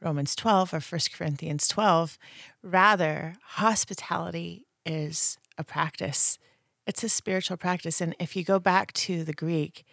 Romans 0.01 0.35
12 0.35 0.73
or 0.73 0.79
1 0.79 1.01
Corinthians 1.13 1.67
12. 1.67 2.17
Rather, 2.63 3.35
hospitality 3.43 4.65
is 4.85 5.37
a 5.57 5.63
practice, 5.63 6.39
it's 6.87 7.03
a 7.03 7.09
spiritual 7.09 7.57
practice. 7.57 8.01
And 8.01 8.15
if 8.19 8.35
you 8.35 8.43
go 8.43 8.59
back 8.59 8.93
to 8.93 9.23
the 9.23 9.33
Greek, 9.33 9.85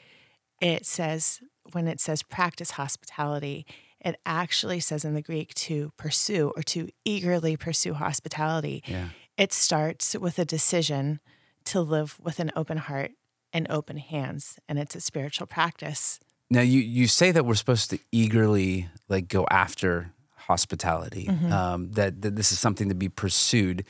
it 0.60 0.86
says, 0.86 1.40
when 1.72 1.88
it 1.88 2.00
says 2.00 2.22
practice 2.22 2.72
hospitality, 2.72 3.66
it 4.00 4.16
actually 4.24 4.80
says 4.80 5.04
in 5.04 5.14
the 5.14 5.22
Greek 5.22 5.52
to 5.54 5.92
pursue 5.96 6.52
or 6.56 6.62
to 6.62 6.88
eagerly 7.04 7.56
pursue 7.56 7.94
hospitality. 7.94 8.82
Yeah. 8.86 9.08
It 9.36 9.52
starts 9.52 10.14
with 10.14 10.38
a 10.38 10.44
decision 10.44 11.20
to 11.64 11.80
live 11.80 12.18
with 12.20 12.38
an 12.38 12.52
open 12.54 12.78
heart 12.78 13.12
and 13.52 13.66
open 13.70 13.96
hands, 13.96 14.58
and 14.68 14.78
it's 14.78 14.94
a 14.94 15.00
spiritual 15.00 15.46
practice. 15.46 16.20
Now 16.50 16.60
you 16.60 16.80
you 16.80 17.06
say 17.06 17.32
that 17.32 17.46
we're 17.46 17.54
supposed 17.54 17.90
to 17.90 17.98
eagerly 18.12 18.88
like 19.08 19.28
go 19.28 19.46
after 19.50 20.12
hospitality. 20.36 21.28
Um, 21.28 21.90
that, 21.92 22.20
that 22.22 22.36
this 22.36 22.52
is 22.52 22.58
something 22.58 22.88
to 22.90 22.94
be 22.94 23.08
pursued. 23.08 23.84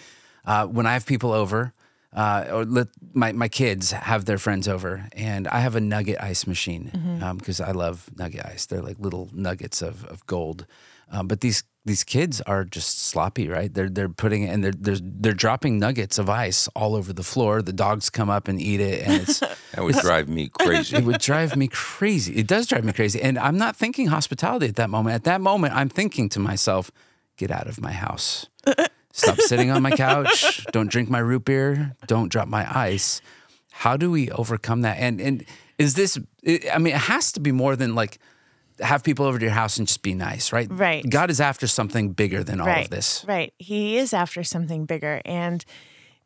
Uh, 0.44 0.66
when 0.66 0.86
I 0.86 0.92
have 0.92 1.04
people 1.04 1.32
over, 1.32 1.72
uh, 2.14 2.46
or 2.50 2.64
let 2.64 2.88
my 3.12 3.32
my 3.32 3.48
kids 3.48 3.90
have 3.92 4.24
their 4.24 4.38
friends 4.38 4.68
over, 4.68 5.08
and 5.12 5.48
I 5.48 5.60
have 5.60 5.76
a 5.76 5.80
nugget 5.80 6.20
ice 6.20 6.46
machine 6.46 6.90
because 7.38 7.60
I 7.60 7.72
love 7.72 8.10
nugget 8.16 8.44
ice. 8.44 8.66
They're 8.66 8.82
like 8.82 8.98
little 8.98 9.30
nuggets 9.32 9.82
of 9.82 10.04
of 10.06 10.26
gold. 10.26 10.66
Um, 11.10 11.28
but 11.28 11.40
these 11.40 11.64
these 11.84 12.02
kids 12.02 12.40
are 12.42 12.64
just 12.64 13.00
sloppy, 13.00 13.48
right? 13.48 13.72
They're 13.72 13.90
they're 13.90 14.08
putting 14.08 14.48
and 14.48 14.64
they're 14.64 14.72
they're 14.72 14.98
they're 15.00 15.32
dropping 15.32 15.78
nuggets 15.78 16.18
of 16.18 16.30
ice 16.30 16.68
all 16.68 16.94
over 16.94 17.12
the 17.12 17.22
floor. 17.22 17.62
The 17.62 17.72
dogs 17.72 18.10
come 18.10 18.30
up 18.30 18.48
and 18.48 18.60
eat 18.60 18.80
it, 18.80 19.06
and 19.06 19.22
it's 19.22 19.40
That 19.74 19.84
would 19.84 19.96
drive 19.96 20.28
me 20.28 20.48
crazy. 20.48 20.96
it 20.98 21.04
would 21.04 21.20
drive 21.20 21.56
me 21.56 21.68
crazy. 21.68 22.36
It 22.36 22.46
does 22.46 22.66
drive 22.66 22.84
me 22.84 22.92
crazy. 22.92 23.20
And 23.20 23.38
I'm 23.38 23.58
not 23.58 23.76
thinking 23.76 24.06
hospitality 24.06 24.66
at 24.68 24.76
that 24.76 24.88
moment. 24.88 25.14
At 25.14 25.24
that 25.24 25.40
moment, 25.40 25.74
I'm 25.74 25.88
thinking 25.88 26.28
to 26.30 26.38
myself, 26.40 26.90
get 27.36 27.50
out 27.50 27.66
of 27.66 27.80
my 27.80 27.92
house. 27.92 28.46
Stop 29.14 29.38
sitting 29.38 29.70
on 29.70 29.80
my 29.80 29.92
couch. 29.92 30.66
Don't 30.72 30.90
drink 30.90 31.08
my 31.08 31.20
root 31.20 31.44
beer. 31.44 31.94
Don't 32.08 32.30
drop 32.30 32.48
my 32.48 32.66
ice. 32.76 33.22
How 33.70 33.96
do 33.96 34.10
we 34.10 34.28
overcome 34.30 34.82
that? 34.82 34.98
And 34.98 35.20
and 35.20 35.44
is 35.78 35.94
this? 35.94 36.18
I 36.72 36.78
mean, 36.78 36.94
it 36.94 37.00
has 37.00 37.30
to 37.32 37.40
be 37.40 37.52
more 37.52 37.76
than 37.76 37.94
like 37.94 38.18
have 38.80 39.04
people 39.04 39.24
over 39.24 39.38
to 39.38 39.44
your 39.44 39.54
house 39.54 39.78
and 39.78 39.86
just 39.86 40.02
be 40.02 40.14
nice, 40.14 40.52
right? 40.52 40.66
Right. 40.68 41.08
God 41.08 41.30
is 41.30 41.40
after 41.40 41.68
something 41.68 42.12
bigger 42.12 42.42
than 42.42 42.60
all 42.60 42.66
right. 42.66 42.84
of 42.84 42.90
this. 42.90 43.24
Right. 43.26 43.54
He 43.56 43.96
is 43.98 44.12
after 44.12 44.42
something 44.42 44.84
bigger. 44.84 45.22
And 45.24 45.64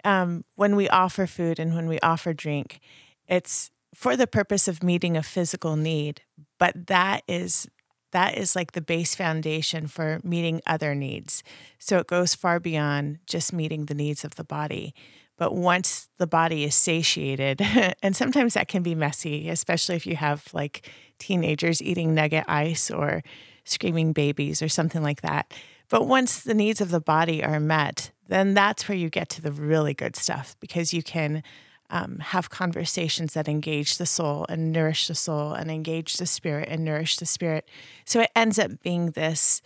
um, 0.02 0.44
when 0.54 0.74
we 0.74 0.88
offer 0.88 1.26
food 1.26 1.58
and 1.58 1.74
when 1.74 1.88
we 1.88 2.00
offer 2.00 2.32
drink, 2.32 2.80
it's 3.26 3.70
for 3.94 4.16
the 4.16 4.26
purpose 4.26 4.66
of 4.66 4.82
meeting 4.82 5.14
a 5.14 5.22
physical 5.22 5.76
need, 5.76 6.22
but 6.58 6.86
that 6.86 7.22
is 7.28 7.68
that 8.12 8.36
is 8.38 8.56
like 8.56 8.72
the 8.72 8.80
base 8.80 9.14
foundation 9.14 9.86
for 9.86 10.20
meeting 10.22 10.60
other 10.66 10.94
needs. 10.94 11.42
So 11.78 11.98
it 11.98 12.06
goes 12.06 12.34
far 12.34 12.60
beyond 12.60 13.18
just 13.26 13.52
meeting 13.52 13.86
the 13.86 13.94
needs 13.94 14.24
of 14.24 14.36
the 14.36 14.44
body. 14.44 14.94
But 15.36 15.54
once 15.54 16.08
the 16.18 16.26
body 16.26 16.64
is 16.64 16.74
satiated, 16.74 17.60
and 18.02 18.16
sometimes 18.16 18.54
that 18.54 18.68
can 18.68 18.82
be 18.82 18.94
messy, 18.94 19.48
especially 19.48 19.96
if 19.96 20.06
you 20.06 20.16
have 20.16 20.44
like 20.52 20.90
teenagers 21.18 21.82
eating 21.82 22.14
nugget 22.14 22.44
ice 22.48 22.90
or 22.90 23.22
screaming 23.64 24.12
babies 24.12 24.62
or 24.62 24.68
something 24.68 25.02
like 25.02 25.22
that. 25.22 25.52
But 25.88 26.06
once 26.06 26.42
the 26.42 26.54
needs 26.54 26.80
of 26.80 26.90
the 26.90 27.00
body 27.00 27.42
are 27.42 27.60
met, 27.60 28.10
then 28.28 28.54
that's 28.54 28.88
where 28.88 28.98
you 28.98 29.08
get 29.08 29.28
to 29.30 29.42
the 29.42 29.52
really 29.52 29.94
good 29.94 30.16
stuff 30.16 30.56
because 30.60 30.92
you 30.92 31.02
can 31.02 31.42
um, 31.90 32.18
have 32.18 32.50
conversations 32.50 33.34
that 33.34 33.48
engage 33.48 33.96
the 33.96 34.06
soul 34.06 34.44
and 34.48 34.72
nourish 34.72 35.06
the 35.08 35.14
soul 35.14 35.52
and 35.52 35.70
engage 35.70 36.14
the 36.14 36.26
spirit 36.26 36.68
and 36.70 36.84
nourish 36.84 37.16
the 37.16 37.26
spirit. 37.26 37.68
So 38.04 38.20
it 38.20 38.30
ends 38.36 38.58
up 38.58 38.80
being 38.82 39.12
this 39.12 39.62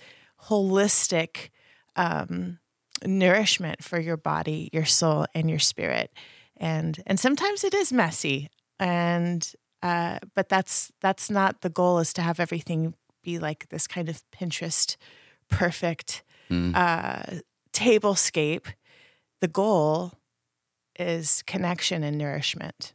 holistic 0.49 1.51
um, 1.97 2.59
nourishment 3.05 3.83
for 3.83 4.01
your 4.01 4.17
body, 4.17 4.69
your 4.73 4.85
soul, 4.85 5.27
and 5.35 5.51
your 5.51 5.59
spirit. 5.59 6.13
And 6.57 7.03
and 7.07 7.19
sometimes 7.19 7.65
it 7.65 7.75
is 7.75 7.93
messy, 7.93 8.49
and 8.79 9.51
uh, 9.83 10.19
but 10.35 10.49
that's 10.49 10.93
that's 11.01 11.29
not 11.31 11.63
the 11.63 11.71
goal. 11.71 11.99
Is 11.99 12.13
to 12.15 12.23
have 12.23 12.39
everything 12.39 12.95
be 13.25 13.39
like 13.39 13.69
this 13.69 13.87
kind 13.87 14.09
of 14.09 14.23
Pinterest 14.31 14.97
perfect 15.49 16.23
Mm. 16.51 16.77
uh, 16.77 17.41
tablescape. 17.73 18.67
The 19.41 19.49
goal 19.49 20.13
is 20.99 21.43
connection 21.47 22.03
and 22.03 22.19
nourishment. 22.19 22.93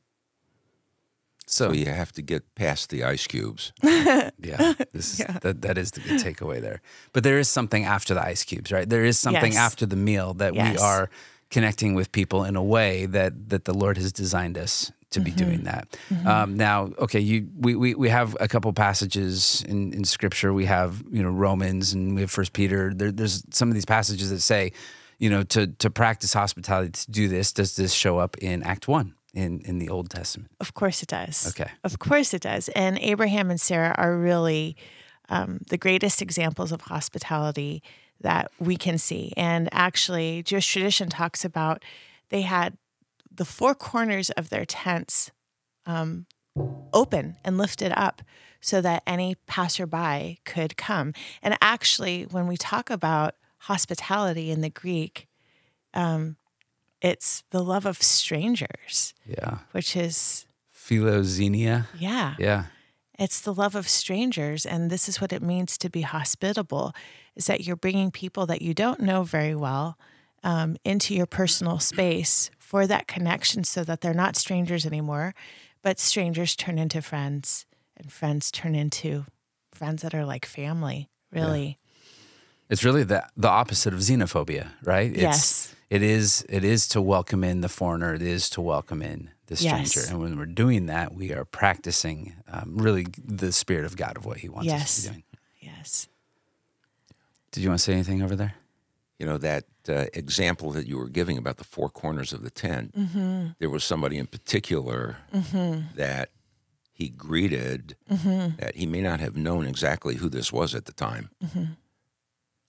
So 1.49 1.67
So 1.67 1.73
you 1.73 1.85
have 1.85 2.11
to 2.13 2.21
get 2.21 2.43
past 2.55 2.89
the 2.89 3.03
ice 3.05 3.25
cubes. 3.27 3.71
yeah, 3.83 4.73
this 4.91 5.19
is, 5.19 5.25
that 5.41 5.61
that 5.61 5.77
is 5.77 5.91
the 5.91 6.01
good 6.01 6.19
takeaway 6.19 6.59
there. 6.59 6.81
But 7.13 7.23
there 7.23 7.39
is 7.39 7.47
something 7.47 7.85
after 7.85 8.13
the 8.13 8.21
ice 8.21 8.43
cubes, 8.43 8.69
right? 8.71 8.89
There 8.89 9.05
is 9.05 9.17
something 9.17 9.53
Yes. 9.53 9.61
after 9.61 9.85
the 9.85 9.95
meal 9.95 10.33
that 10.35 10.53
we 10.53 10.77
are 10.77 11.09
connecting 11.49 11.95
with 11.95 12.11
people 12.11 12.43
in 12.43 12.55
a 12.57 12.63
way 12.63 13.05
that 13.07 13.49
that 13.49 13.63
the 13.63 13.73
Lord 13.73 13.97
has 13.97 14.11
designed 14.11 14.57
us 14.57 14.91
to 15.11 15.21
be 15.21 15.31
Mm-hmm. 15.31 15.45
doing 15.45 15.63
that. 15.63 15.97
Um, 16.25 16.57
now, 16.57 16.89
okay, 16.99 17.21
you 17.21 17.47
we, 17.57 17.75
we 17.75 17.95
we 17.95 18.09
have 18.09 18.35
a 18.41 18.47
couple 18.49 18.73
passages 18.73 19.63
in, 19.69 19.93
in 19.93 20.03
Scripture. 20.03 20.51
We 20.53 20.65
have 20.65 21.01
you 21.09 21.23
know 21.23 21.31
Romans 21.31 21.93
and 21.93 22.13
we 22.13 22.21
have 22.21 22.29
First 22.31 22.51
Peter. 22.51 22.93
There, 22.93 23.11
there's 23.13 23.43
some 23.51 23.69
of 23.69 23.73
these 23.73 23.85
passages 23.85 24.29
that 24.31 24.41
say, 24.41 24.73
you 25.19 25.29
know, 25.29 25.43
to 25.43 25.67
to 25.67 25.89
practice 25.89 26.33
hospitality, 26.33 26.91
to 26.91 27.11
do 27.11 27.27
this. 27.27 27.51
Does 27.51 27.75
this 27.75 27.93
show 27.93 28.17
up 28.19 28.37
in 28.37 28.63
Act 28.63 28.87
One 28.87 29.15
in 29.33 29.61
in 29.61 29.79
the 29.79 29.89
Old 29.89 30.09
Testament? 30.09 30.51
Of 30.59 30.73
course 30.73 31.01
it 31.03 31.09
does. 31.09 31.47
Okay. 31.49 31.71
Of 31.83 31.99
course 31.99 32.33
it 32.33 32.41
does. 32.41 32.69
And 32.69 32.97
Abraham 32.99 33.49
and 33.49 33.59
Sarah 33.59 33.95
are 33.97 34.17
really 34.17 34.75
um, 35.29 35.59
the 35.69 35.77
greatest 35.77 36.21
examples 36.21 36.71
of 36.71 36.81
hospitality 36.81 37.83
that 38.21 38.51
we 38.59 38.75
can 38.77 38.97
see. 38.97 39.33
And 39.37 39.69
actually, 39.71 40.43
Jewish 40.43 40.71
tradition 40.71 41.09
talks 41.09 41.45
about 41.45 41.83
they 42.29 42.41
had 42.41 42.77
the 43.31 43.45
four 43.45 43.75
corners 43.75 44.29
of 44.31 44.49
their 44.49 44.65
tents 44.65 45.31
um, 45.85 46.25
open 46.93 47.37
and 47.43 47.57
lifted 47.57 47.93
up 47.95 48.21
so 48.59 48.81
that 48.81 49.03
any 49.05 49.35
passerby 49.45 50.39
could 50.43 50.77
come. 50.77 51.13
And 51.43 51.55
actually, 51.61 52.23
when 52.23 52.47
we 52.47 52.57
talk 52.57 52.89
about 52.89 53.35
hospitality 53.59 54.51
in 54.51 54.61
the 54.61 54.69
Greek, 54.69 55.27
um, 55.93 56.37
it's 57.01 57.43
the 57.51 57.63
love 57.63 57.85
of 57.85 58.01
strangers, 58.01 59.13
Yeah, 59.25 59.59
which 59.71 59.95
is 59.95 60.45
philoxenia. 60.73 61.87
yeah. 61.97 62.35
Yeah. 62.39 62.65
It's 63.19 63.41
the 63.41 63.53
love 63.53 63.75
of 63.75 63.87
strangers. 63.89 64.65
And 64.65 64.89
this 64.91 65.09
is 65.09 65.19
what 65.19 65.33
it 65.33 65.41
means 65.41 65.77
to 65.79 65.89
be 65.89 66.01
hospitable 66.01 66.93
is 67.35 67.47
that 67.47 67.61
you're 67.65 67.75
bringing 67.75 68.11
people 68.11 68.45
that 68.45 68.61
you 68.61 68.73
don't 68.75 68.99
know 68.99 69.23
very 69.23 69.55
well 69.55 69.97
um, 70.43 70.77
into 70.85 71.15
your 71.15 71.25
personal 71.25 71.79
space 71.79 72.51
for 72.59 72.85
that 72.85 73.07
connection 73.07 73.63
so 73.63 73.83
that 73.83 74.01
they're 74.01 74.13
not 74.13 74.35
strangers 74.35 74.85
anymore, 74.85 75.33
but 75.81 75.99
strangers 75.99 76.55
turn 76.55 76.77
into 76.77 77.01
friends 77.01 77.65
and 77.95 78.11
friends 78.11 78.51
turn 78.51 78.75
into 78.75 79.25
friends 79.73 80.03
that 80.03 80.13
are 80.13 80.25
like 80.25 80.45
family, 80.45 81.09
really. 81.31 81.79
It's 82.69 82.83
really 82.83 83.03
the 83.03 83.25
the 83.37 83.47
opposite 83.49 83.93
of 83.93 83.99
xenophobia, 83.99 84.71
right? 84.83 85.11
It's, 85.11 85.21
Yes. 85.21 85.73
It 85.89 86.01
is 86.01 86.45
it 86.49 86.63
is 86.65 86.85
to 86.89 87.01
welcome 87.01 87.43
in 87.45 87.61
the 87.61 87.69
foreigner. 87.69 88.13
It 88.13 88.21
is 88.21 88.49
to 88.51 88.61
welcome 88.61 89.01
in 89.01 89.29
the 89.45 89.55
stranger. 89.55 90.01
Yes. 90.01 90.09
And 90.09 90.19
when 90.19 90.37
we're 90.37 90.45
doing 90.45 90.87
that, 90.87 91.13
we 91.13 91.31
are 91.31 91.45
practicing 91.45 92.33
um, 92.51 92.77
really 92.77 93.07
the 93.23 93.53
spirit 93.53 93.85
of 93.85 93.95
God 93.95 94.17
of 94.17 94.25
what 94.25 94.37
He 94.39 94.49
wants 94.49 94.67
us 94.69 94.79
Yes. 94.79 94.95
to 94.95 95.01
be 95.03 95.07
doing. 95.13 95.23
Yes. 95.61 96.07
Did 97.51 97.63
you 97.63 97.69
want 97.69 97.79
to 97.79 97.83
say 97.85 97.93
anything 97.93 98.21
over 98.21 98.35
there? 98.35 98.55
You 99.17 99.25
know, 99.25 99.37
that 99.37 99.63
uh, 99.87 100.05
example 100.13 100.71
that 100.71 100.87
you 100.87 100.97
were 100.97 101.07
giving 101.09 101.37
about 101.37 101.55
the 101.57 101.63
four 101.63 101.89
corners 101.89 102.33
of 102.33 102.43
the 102.43 102.49
tent, 102.51 102.93
there 103.57 103.69
was 103.69 103.83
somebody 103.85 104.17
in 104.17 104.27
particular 104.27 105.15
that 105.95 106.29
he 106.91 107.07
greeted 107.09 107.95
that 108.09 108.73
he 108.75 108.85
may 108.85 109.01
not 109.01 109.21
have 109.21 109.37
known 109.37 109.65
exactly 109.65 110.15
who 110.15 110.27
this 110.29 110.51
was 110.51 110.75
at 110.75 110.83
the 110.85 110.91
time. 110.91 111.29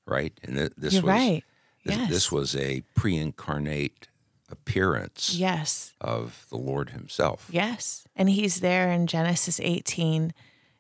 Right? 0.09 0.33
And 0.43 0.57
th- 0.57 0.73
this 0.77 0.95
You're 0.95 1.03
was 1.03 1.09
right. 1.11 1.45
this, 1.85 1.97
Yes. 1.97 2.11
this 2.11 2.33
was 2.33 2.57
a 2.57 2.81
pre-incarnate 2.95 4.09
appearance 4.51 5.35
Yes. 5.35 5.93
of 6.01 6.47
the 6.51 6.57
Lord 6.57 6.91
himself. 6.91 7.49
Yes. 7.51 8.07
And 8.17 8.31
he's 8.31 8.61
there 8.61 8.91
in 8.91 9.07
Genesis 9.07 9.61
18, 9.61 10.33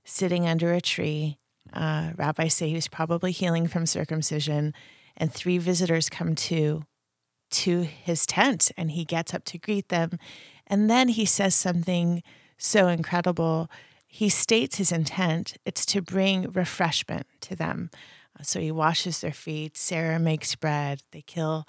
sitting 0.04 0.46
under 0.46 0.72
a 0.72 0.80
tree. 0.80 1.38
Uh, 1.72 2.12
rabbis 2.16 2.54
say 2.54 2.68
he 2.68 2.74
was 2.74 2.88
probably 2.88 3.30
healing 3.30 3.68
from 3.68 3.84
circumcision, 3.84 4.72
and 5.16 5.32
three 5.32 5.58
visitors 5.58 6.08
come 6.08 6.34
to 6.34 6.84
to 7.50 7.80
his 7.80 8.26
tent, 8.26 8.70
and 8.76 8.90
he 8.90 9.06
gets 9.06 9.32
up 9.32 9.42
to 9.42 9.56
greet 9.58 9.88
them, 9.88 10.18
and 10.66 10.90
then 10.90 11.08
he 11.08 11.24
says 11.24 11.54
something 11.54 12.22
so 12.58 12.88
incredible. 12.88 13.70
He 14.06 14.28
states 14.28 14.76
his 14.76 14.92
intent; 14.92 15.56
it's 15.64 15.86
to 15.86 16.02
bring 16.02 16.50
refreshment 16.52 17.26
to 17.42 17.56
them. 17.56 17.90
So 18.42 18.60
he 18.60 18.70
washes 18.70 19.20
their 19.20 19.32
feet. 19.32 19.76
Sarah 19.76 20.18
makes 20.18 20.54
bread. 20.54 21.02
They 21.12 21.22
kill, 21.22 21.66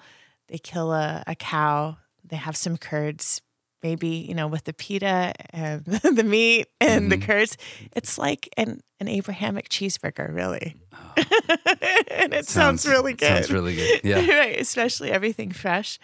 they 0.48 0.58
kill 0.58 0.92
a, 0.92 1.22
a 1.26 1.34
cow. 1.34 1.98
They 2.24 2.36
have 2.36 2.56
some 2.56 2.76
curds, 2.76 3.40
maybe 3.82 4.08
you 4.08 4.34
know 4.34 4.46
with 4.46 4.64
the 4.64 4.72
pita 4.72 5.32
and 5.50 5.84
the 5.86 6.24
meat 6.24 6.68
and 6.80 7.10
the 7.10 7.18
curds. 7.18 7.56
It's 7.96 8.18
like 8.18 8.48
an 8.56 8.80
an 9.00 9.08
Abrahamic 9.08 9.68
cheeseburger, 9.68 10.32
really. 10.32 10.76
and 11.16 12.34
it 12.34 12.46
sounds, 12.46 12.86
really 12.86 13.14
good. 13.14 13.28
Sounds 13.28 13.50
really 13.50 13.74
good. 13.74 14.00
Yeah. 14.04 14.26
right, 14.38 14.60
especially 14.60 15.10
everything 15.10 15.52
fresh. 15.52 15.98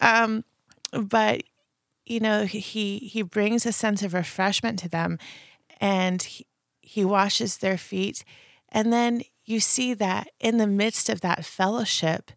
Um, 0.00 0.44
but 0.92 1.44
you 2.04 2.20
know, 2.20 2.44
he 2.44 2.98
he 2.98 3.22
brings 3.22 3.64
a 3.64 3.72
sense 3.72 4.02
of 4.02 4.14
refreshment 4.14 4.78
to 4.80 4.88
them, 4.88 5.18
and 5.80 6.22
he, 6.22 6.46
he 6.80 7.04
washes 7.04 7.58
their 7.58 7.78
feet, 7.78 8.24
and 8.70 8.92
then 8.92 9.22
you 9.50 9.60
see 9.60 9.94
that 9.94 10.28
in 10.38 10.56
the 10.56 10.66
midst 10.66 11.08
of 11.08 11.20
that 11.20 11.44
fellowship, 11.44 12.30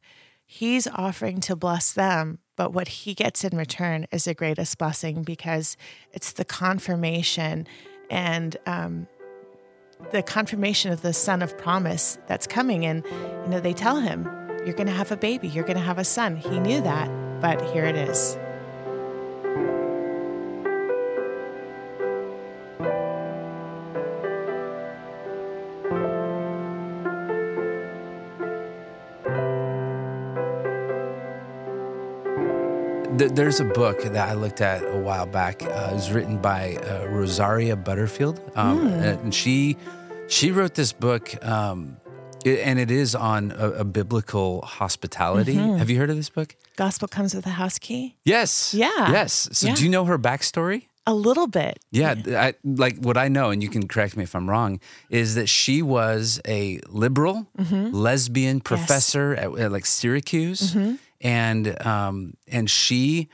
he's 0.45 0.87
offering 0.87 1.39
to 1.41 1.55
bless 1.55 1.91
them. 1.93 2.39
But 2.55 2.73
what 2.73 2.87
he 2.87 3.13
gets 3.13 3.43
in 3.43 3.57
return 3.57 4.05
is 4.11 4.25
the 4.25 4.33
greatest 4.33 4.77
blessing 4.77 5.23
because 5.23 5.77
it's 6.11 6.33
the 6.33 6.45
confirmation 6.45 7.67
and 8.09 8.57
um, 8.65 9.07
the 10.11 10.21
confirmation 10.21 10.91
of 10.91 11.01
the 11.01 11.13
son 11.13 11.41
of 11.41 11.57
promise 11.57 12.17
that's 12.27 12.45
coming. 12.45 12.85
And, 12.85 13.03
you 13.05 13.49
know, 13.49 13.59
they 13.59 13.73
tell 13.73 13.99
him, 13.99 14.25
You're 14.65 14.75
going 14.75 14.87
to 14.87 14.93
have 14.93 15.11
a 15.11 15.17
baby, 15.17 15.47
you're 15.47 15.63
going 15.63 15.77
to 15.77 15.83
have 15.83 15.97
a 15.97 16.05
son. 16.05 16.35
He 16.35 16.59
knew 16.59 16.81
that, 16.81 17.09
but 17.41 17.61
here 17.71 17.85
it 17.85 17.95
is. 17.95 18.37
There's 33.33 33.59
a 33.59 33.65
book 33.65 34.03
that 34.03 34.29
I 34.29 34.33
looked 34.33 34.61
at 34.61 34.83
a 34.83 34.97
while 34.97 35.25
back. 35.25 35.63
Uh, 35.63 35.89
it 35.91 35.93
was 35.95 36.11
written 36.11 36.37
by 36.37 36.75
uh, 36.77 37.07
Rosaria 37.07 37.75
Butterfield, 37.75 38.39
um, 38.55 38.87
and 38.87 39.33
she 39.33 39.75
she 40.27 40.51
wrote 40.51 40.75
this 40.75 40.93
book 40.93 41.33
um, 41.43 41.97
It, 42.45 42.59
and 42.59 42.77
it 42.79 42.91
is 42.91 43.15
on 43.15 43.51
a, 43.51 43.71
a 43.81 43.83
biblical 43.83 44.61
hospitality. 44.61 45.55
Mm-hmm. 45.55 45.77
Have 45.77 45.89
you 45.89 45.97
heard 45.97 46.11
of 46.11 46.15
this 46.15 46.29
book? 46.29 46.55
Gospel 46.75 47.07
comes 47.07 47.33
with 47.33 47.47
a 47.47 47.51
house 47.51 47.79
key. 47.79 48.15
Yes. 48.23 48.73
Yeah. 48.73 49.11
Yes. 49.11 49.49
So 49.51 49.67
Yeah. 49.67 49.75
do 49.75 49.83
you 49.83 49.89
know 49.89 50.05
her 50.05 50.19
backstory? 50.19 50.83
A 51.05 51.13
little 51.13 51.47
bit. 51.47 51.79
Yeah, 51.91 52.15
I, 52.27 52.53
like 52.63 52.95
what 52.99 53.17
I 53.17 53.27
know, 53.27 53.49
and 53.49 53.61
you 53.61 53.67
can 53.67 53.89
correct 53.89 54.15
me 54.15 54.23
if 54.23 54.33
I'm 54.35 54.49
wrong, 54.49 54.79
is 55.09 55.35
that 55.35 55.49
she 55.49 55.81
was 55.81 56.39
a 56.47 56.79
liberal 56.87 57.47
lesbian 57.59 58.61
professor 58.61 59.33
at, 59.35 59.51
at 59.59 59.71
like 59.71 59.85
Syracuse, 59.85 60.73
and 61.23 61.85
um, 61.85 62.33
and 62.47 62.69
she. 62.69 63.29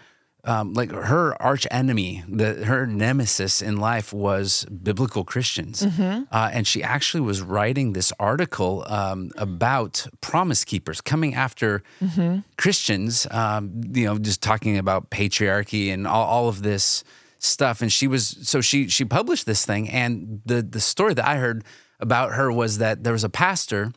Um, 0.46 0.74
like 0.74 0.89
her 0.89 1.39
arch 1.41 1.67
enemy, 1.69 2.24
the 2.25 2.63
her 2.65 2.88
nemesis 2.88 3.62
in 3.62 3.75
life 3.75 4.13
was 4.13 4.63
biblical 4.65 5.25
Christians, 5.25 5.84
uh, 6.31 6.50
and 6.53 6.65
she 6.65 6.81
actually 6.81 7.19
was 7.22 7.41
writing 7.41 7.91
this 7.91 8.13
article 8.17 8.86
um, 8.88 9.31
about 9.36 10.08
promise 10.22 10.63
keepers 10.63 11.01
coming 11.01 11.36
after 11.36 11.84
Christians. 12.58 13.27
Um, 13.29 13.81
you 13.93 14.05
know, 14.05 14.17
just 14.17 14.41
talking 14.41 14.77
about 14.77 15.10
patriarchy 15.10 15.93
and 15.93 16.08
all, 16.08 16.25
all 16.25 16.48
of 16.48 16.63
this 16.63 17.03
stuff 17.39 17.81
and 17.81 17.91
she 17.91 18.08
was 18.08 18.38
so 18.43 18.62
she 18.62 18.88
she 18.88 19.05
published 19.05 19.46
this 19.46 19.65
thing 19.65 19.89
and 19.89 20.41
the 20.46 20.62
the 20.62 20.79
story 20.81 21.13
that 21.13 21.25
I 21.25 21.38
heard 21.38 21.63
about 22.00 22.34
her 22.34 22.51
was 22.51 22.77
that 22.77 23.03
there 23.03 23.13
was 23.13 23.24
a 23.24 23.29
pastor 23.29 23.91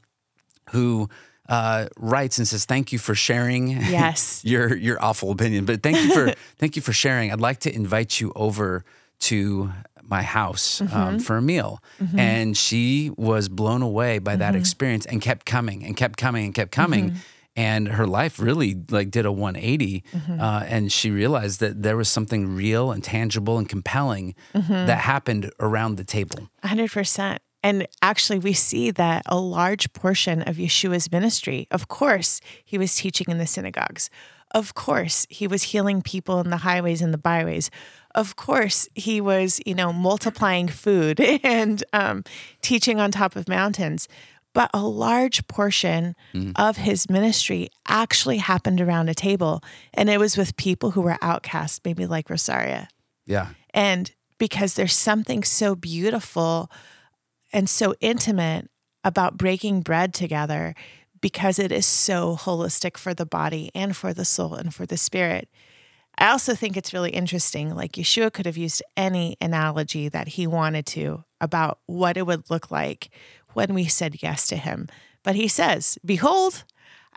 who 0.71 1.09
uh, 1.49 1.87
writes 1.97 2.39
and 2.39 2.47
says 2.49 2.65
thank 2.65 2.93
you 2.93 2.99
for 2.99 3.15
sharing 3.15 3.69
Yes. 3.71 4.43
your 4.53 4.77
your 4.77 5.03
awful 5.03 5.31
opinion 5.31 5.65
but 5.65 5.83
thank 5.83 5.99
you 5.99 6.13
for 6.15 6.33
thank 6.59 6.77
you 6.77 6.83
for 6.83 6.93
sharing. 6.93 7.33
I'd 7.33 7.41
like 7.41 7.61
to 7.61 7.75
invite 7.75 8.21
you 8.21 8.33
over 8.37 8.85
to 9.21 9.73
my 10.03 10.23
house 10.23 10.81
um, 10.93 11.19
for 11.21 11.37
a 11.37 11.43
meal. 11.43 11.81
And 12.17 12.57
she 12.57 13.11
was 13.17 13.49
blown 13.49 13.81
away 13.83 14.19
by 14.19 14.37
that 14.37 14.55
experience 14.55 15.07
and 15.07 15.21
kept 15.23 15.47
coming 15.47 15.85
and 15.85 15.97
kept 15.97 16.17
coming 16.19 16.45
and 16.47 16.55
kept 16.55 16.71
coming. 16.73 17.15
And 17.55 17.87
her 17.89 18.07
life 18.07 18.39
really 18.41 18.75
like 18.91 19.11
did 19.11 19.25
a 19.27 19.33
180 19.33 20.03
uh, 20.41 20.65
and 20.67 20.91
she 20.91 21.11
realized 21.11 21.61
that 21.61 21.83
there 21.83 21.97
was 21.97 22.09
something 22.09 22.55
real 22.57 22.91
and 22.91 23.03
tangible 23.05 23.59
and 23.59 23.69
compelling 23.69 24.35
that 24.53 24.99
happened 24.99 25.51
around 25.61 25.97
the 25.97 26.05
table. 26.05 26.49
100%. 26.65 27.39
And 27.63 27.87
actually, 28.01 28.39
we 28.39 28.53
see 28.53 28.91
that 28.91 29.23
a 29.27 29.39
large 29.39 29.93
portion 29.93 30.43
of 30.43 30.57
Yeshua's 30.57 31.11
ministry, 31.13 31.69
of 31.71 31.89
course, 31.89 32.41
he 32.65 32.77
was 32.77 32.95
teaching 32.97 33.27
in 33.31 33.39
the 33.39 33.47
synagogues. 33.47 34.11
Of 34.51 34.75
course, 34.75 35.27
he 35.31 35.47
was 35.47 35.63
healing 35.63 36.03
people 36.03 36.41
in 36.41 36.51
the 36.51 36.59
highways 36.59 37.01
and 37.01 37.15
the 37.15 37.19
byways. 37.19 37.71
Of 38.15 38.37
course, 38.37 38.89
he 38.95 39.21
was, 39.21 39.61
you 39.65 39.75
know, 39.75 39.93
multiplying 39.93 40.69
food 40.69 41.21
and 41.43 41.83
um, 41.93 42.25
teaching 42.61 43.01
on 43.01 43.11
top 43.11 43.37
of 43.37 43.49
mountains. 43.49 44.09
But 44.55 44.71
a 44.75 44.83
large 44.83 45.47
portion 45.47 46.15
of 46.57 46.77
his 46.77 47.09
ministry 47.09 47.71
actually 47.89 48.37
happened 48.37 48.83
around 48.83 49.09
a 49.09 49.15
table. 49.15 49.63
And 49.95 50.11
it 50.11 50.19
was 50.19 50.37
with 50.37 50.57
people 50.57 50.91
who 50.91 51.01
were 51.01 51.17
outcast, 51.23 51.83
maybe 51.87 52.05
like 52.07 52.29
Rosaria. 52.29 52.89
yeah 53.25 53.51
And 53.73 54.11
because 54.37 54.75
there's 54.75 54.95
something 54.95 55.43
so 55.43 55.75
beautiful 55.75 56.71
and 57.53 57.69
so 57.69 57.95
intimate 58.01 58.69
about 59.05 59.37
breaking 59.37 59.81
bread 59.83 60.15
together 60.15 60.75
because 61.21 61.59
it 61.59 61.71
is 61.73 61.87
so 61.87 62.37
holistic 62.37 62.97
for 62.97 63.15
the 63.15 63.27
body 63.27 63.71
and 63.75 63.97
for 63.97 64.13
the 64.13 64.25
soul 64.25 64.55
and 64.55 64.75
for 64.75 64.87
the 64.87 64.97
spirit. 64.97 65.49
I 66.19 66.31
also 66.31 66.55
think 66.55 66.77
it's 66.77 66.93
really 66.93 67.11
interesting. 67.11 67.75
Like 67.75 67.93
Yeshua 67.93 68.33
could 68.33 68.47
have 68.47 68.57
used 68.57 68.83
any 68.97 69.37
analogy 69.41 70.09
that 70.09 70.29
he 70.29 70.47
wanted 70.47 70.87
to 70.87 71.25
about 71.41 71.79
what 71.87 72.17
it 72.17 72.27
would 72.27 72.51
look 72.51 72.71
like 72.71 73.11
when 73.55 73.75
we 73.75 73.87
said 73.87 74.23
yes 74.23 74.47
to 74.49 74.57
him. 74.57 74.89
But 75.23 75.37
he 75.37 75.49
says, 75.49 75.99
Behold, 76.05 76.65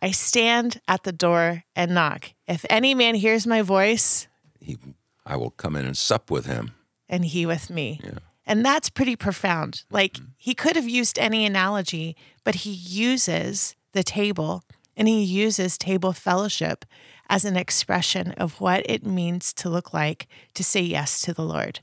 I 0.01 0.11
stand 0.11 0.81
at 0.87 1.03
the 1.03 1.11
door 1.11 1.63
and 1.75 1.93
knock. 1.93 2.33
If 2.47 2.65
any 2.69 2.93
man 2.93 3.15
hears 3.15 3.45
my 3.47 3.61
voice, 3.61 4.27
He, 4.59 4.77
I 5.25 5.35
will 5.35 5.51
come 5.51 5.75
in 5.75 5.85
and 5.85 5.97
sup 5.97 6.29
with 6.31 6.45
him. 6.45 6.71
and 7.09 7.25
he 7.25 7.45
with 7.45 7.69
me. 7.69 7.99
And 8.45 8.65
that's 8.65 8.89
pretty 8.89 9.15
profound. 9.15 9.83
Like 9.89 10.13
Mm-hmm. 10.13 10.25
he 10.37 10.53
could 10.53 10.75
have 10.75 10.87
used 10.87 11.17
any 11.17 11.45
analogy, 11.45 12.15
but 12.43 12.55
he 12.55 12.71
uses 12.71 13.75
the 13.93 14.03
table 14.03 14.63
and 14.95 15.07
he 15.07 15.23
uses 15.23 15.77
table 15.77 16.13
fellowship 16.13 16.85
as 17.29 17.43
an 17.43 17.57
expression 17.57 18.31
of 18.33 18.61
what 18.61 18.83
it 18.89 19.05
means 19.05 19.51
to 19.53 19.69
look 19.69 19.93
like 19.93 20.27
to 20.53 20.63
say 20.63 20.81
yes 20.81 21.21
to 21.21 21.33
the 21.33 21.41
Lord. 21.41 21.79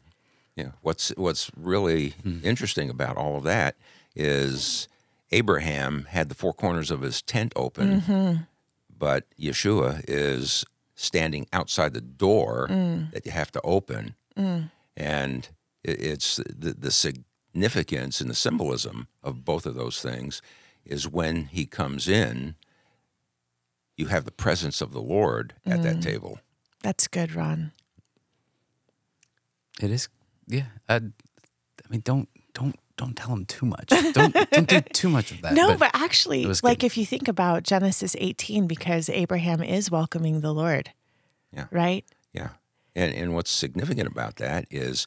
Yeah. 0.57 0.71
What's 0.83 1.09
What's 1.17 1.51
really 1.57 2.11
hmm. 2.23 2.39
interesting 2.43 2.91
about 2.91 3.17
all 3.17 3.37
of 3.37 3.45
that 3.45 3.77
is 4.15 4.89
Abraham 5.31 6.07
had 6.11 6.29
the 6.29 6.35
four 6.35 6.53
corners 6.53 6.91
of 6.91 7.01
his 7.01 7.23
tent 7.23 7.53
open, 7.57 8.03
mm-hmm. 8.03 8.43
but 8.97 9.25
Yeshua 9.41 10.05
is 10.07 10.65
standing 10.95 11.47
outside 11.53 11.95
the 11.95 12.01
door 12.01 12.69
mm. 12.71 13.11
that 13.13 13.25
you 13.25 13.33
have 13.33 13.51
to 13.53 13.61
open, 13.65 14.15
mm. 14.37 14.71
and 14.95 15.39
it, 15.45 15.51
it's 15.85 16.37
the, 16.37 16.75
the 16.79 16.91
significance 16.91 18.21
and 18.21 18.31
the 18.31 18.35
symbolism 18.35 19.09
of 19.23 19.45
both 19.45 19.67
of 19.67 19.75
those 19.75 20.01
things 20.01 20.41
is 20.85 21.09
when 21.09 21.47
he 21.47 21.67
comes 21.67 22.09
in, 22.09 22.55
you 23.97 24.07
have 24.07 24.25
the 24.25 24.33
presence 24.33 24.81
of 24.81 24.93
the 24.93 25.03
Lord 25.03 25.55
at 25.67 25.83
that 25.83 25.97
mm. 25.97 26.03
table. 26.03 26.39
That's 26.83 27.07
good, 27.07 27.35
Ron. 27.35 27.73
it 29.81 29.91
is 29.91 30.09
yeah 30.49 30.67
I, 30.89 30.97
I 30.97 31.01
mean 31.89 32.03
don't 32.05 32.29
don't 32.53 32.77
don't 32.97 33.17
tell 33.17 33.31
him 33.33 33.45
too 33.47 33.67
much 33.67 33.89
don't 33.89 34.35
don't 34.51 34.69
do 34.69 34.81
too 34.81 35.09
much 35.09 35.31
of 35.31 35.41
that 35.43 35.55
No, 35.55 35.77
but, 35.77 35.91
actually, 35.95 36.45
like 36.63 36.81
good. 36.81 36.85
if 36.85 36.97
you 36.97 37.07
think 37.07 37.29
about 37.29 37.63
Genesis 37.63 38.15
18, 38.19 38.67
because 38.67 39.09
Abraham 39.09 39.63
is 39.63 39.91
welcoming 39.91 40.41
the 40.41 40.53
Lord. 40.53 40.91
Yeah. 41.53 41.67
Right? 41.71 42.05
Yeah. 42.33 42.51
And 42.95 43.15
and 43.15 43.35
what's 43.35 43.51
significant 43.51 44.09
about 44.09 44.37
that 44.37 44.67
is 44.71 45.07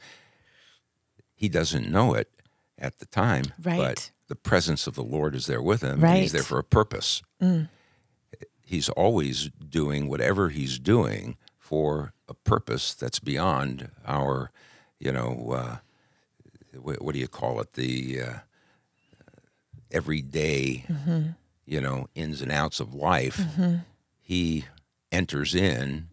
he 1.35 1.49
doesn't 1.49 1.89
know 1.91 2.13
it 2.13 2.29
at 2.79 2.99
the 2.99 3.05
time, 3.05 3.45
Right. 3.61 3.77
but 3.77 4.11
the 4.27 4.35
presence 4.35 4.87
of 4.87 4.95
the 4.95 5.03
Lord 5.03 5.35
is 5.35 5.45
there 5.47 5.61
with 5.61 5.81
him. 5.81 6.03
and 6.03 6.17
he's 6.17 6.31
there 6.31 6.43
for 6.43 6.57
a 6.59 6.63
purpose. 6.63 7.21
He's 8.63 8.89
always 8.89 9.49
doing 9.69 10.07
whatever 10.09 10.49
he's 10.49 10.79
doing 10.79 11.37
for 11.59 12.13
a 12.27 12.33
purpose 12.33 12.93
that's 12.95 13.19
beyond 13.19 13.91
our, 14.07 14.49
you 14.99 15.11
know, 15.11 15.51
uh, 15.55 15.77
what, 16.81 17.01
what 17.01 17.13
do 17.13 17.19
you 17.19 17.27
call 17.27 17.59
it? 17.61 17.73
The 17.73 18.21
uh, 18.21 18.33
everyday, 19.91 20.85
you 21.65 21.81
know, 21.81 22.07
ins 22.15 22.41
and 22.41 22.51
outs 22.51 22.79
of 22.79 22.93
life. 22.93 23.39
He 24.19 24.65
enters 25.11 25.53
in 25.55 26.07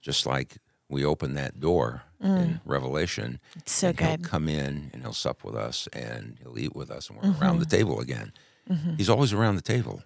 just 0.00 0.26
like 0.26 0.56
we 0.88 1.04
open 1.04 1.34
that 1.34 1.60
door 1.60 2.02
in 2.20 2.28
mm. 2.28 2.60
Revelation. 2.64 3.40
It's 3.56 3.72
so 3.72 3.88
and 3.88 4.00
he'll 4.00 4.18
come 4.18 4.48
in 4.48 4.90
and 4.92 5.02
he'll 5.02 5.12
sup 5.12 5.44
with 5.44 5.54
us 5.54 5.88
and 5.92 6.38
he'll 6.42 6.58
eat 6.58 6.74
with 6.74 6.90
us 6.90 7.08
and 7.08 7.18
we're 7.18 7.40
around 7.40 7.58
the 7.58 7.66
mm-hmm. 7.66 7.76
table 7.76 8.00
again. 8.00 8.32
Mm-hmm. 8.70 8.94
He's 8.96 9.10
always 9.10 9.32
around 9.32 9.56
the 9.56 9.62
table. 9.62 10.02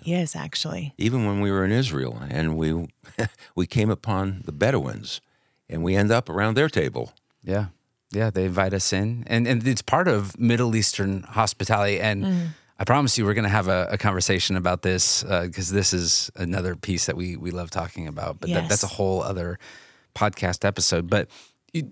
He 0.00 0.14
is 0.14 0.36
actually. 0.36 0.94
Even 0.98 1.26
when 1.26 1.40
we 1.40 1.50
were 1.50 1.64
in 1.64 1.72
Israel 1.72 2.20
and 2.28 2.56
we 2.56 2.88
we 3.54 3.66
came 3.66 3.90
upon 3.90 4.42
the 4.44 4.52
Bedouins 4.52 5.20
and 5.68 5.82
we 5.82 5.96
end 5.96 6.10
up 6.10 6.28
around 6.28 6.54
their 6.54 6.68
table. 6.68 7.12
Yeah. 7.42 7.66
Yeah, 8.12 8.30
they 8.30 8.44
invite 8.44 8.72
us 8.72 8.92
in. 8.92 9.24
And 9.26 9.48
and 9.48 9.66
it's 9.66 9.82
part 9.82 10.08
of 10.08 10.38
Middle 10.38 10.76
Eastern 10.76 11.22
hospitality. 11.22 12.00
And 12.00 12.24
mm. 12.24 12.46
I 12.78 12.84
promise 12.84 13.18
you 13.18 13.24
we're 13.24 13.34
going 13.34 13.44
to 13.44 13.48
have 13.48 13.68
a, 13.68 13.88
a 13.90 13.98
conversation 13.98 14.56
about 14.56 14.82
this 14.82 15.24
uh, 15.24 15.42
because 15.46 15.70
this 15.70 15.92
is 15.92 16.30
another 16.36 16.76
piece 16.76 17.06
that 17.06 17.16
we 17.16 17.36
we 17.36 17.50
love 17.50 17.70
talking 17.70 18.06
about. 18.06 18.40
But 18.40 18.50
that, 18.50 18.68
that's 18.68 18.84
a 18.84 18.88
whole 18.88 19.22
other 19.22 19.58
podcast 20.16 20.64
episode. 20.64 21.08
But 21.10 21.28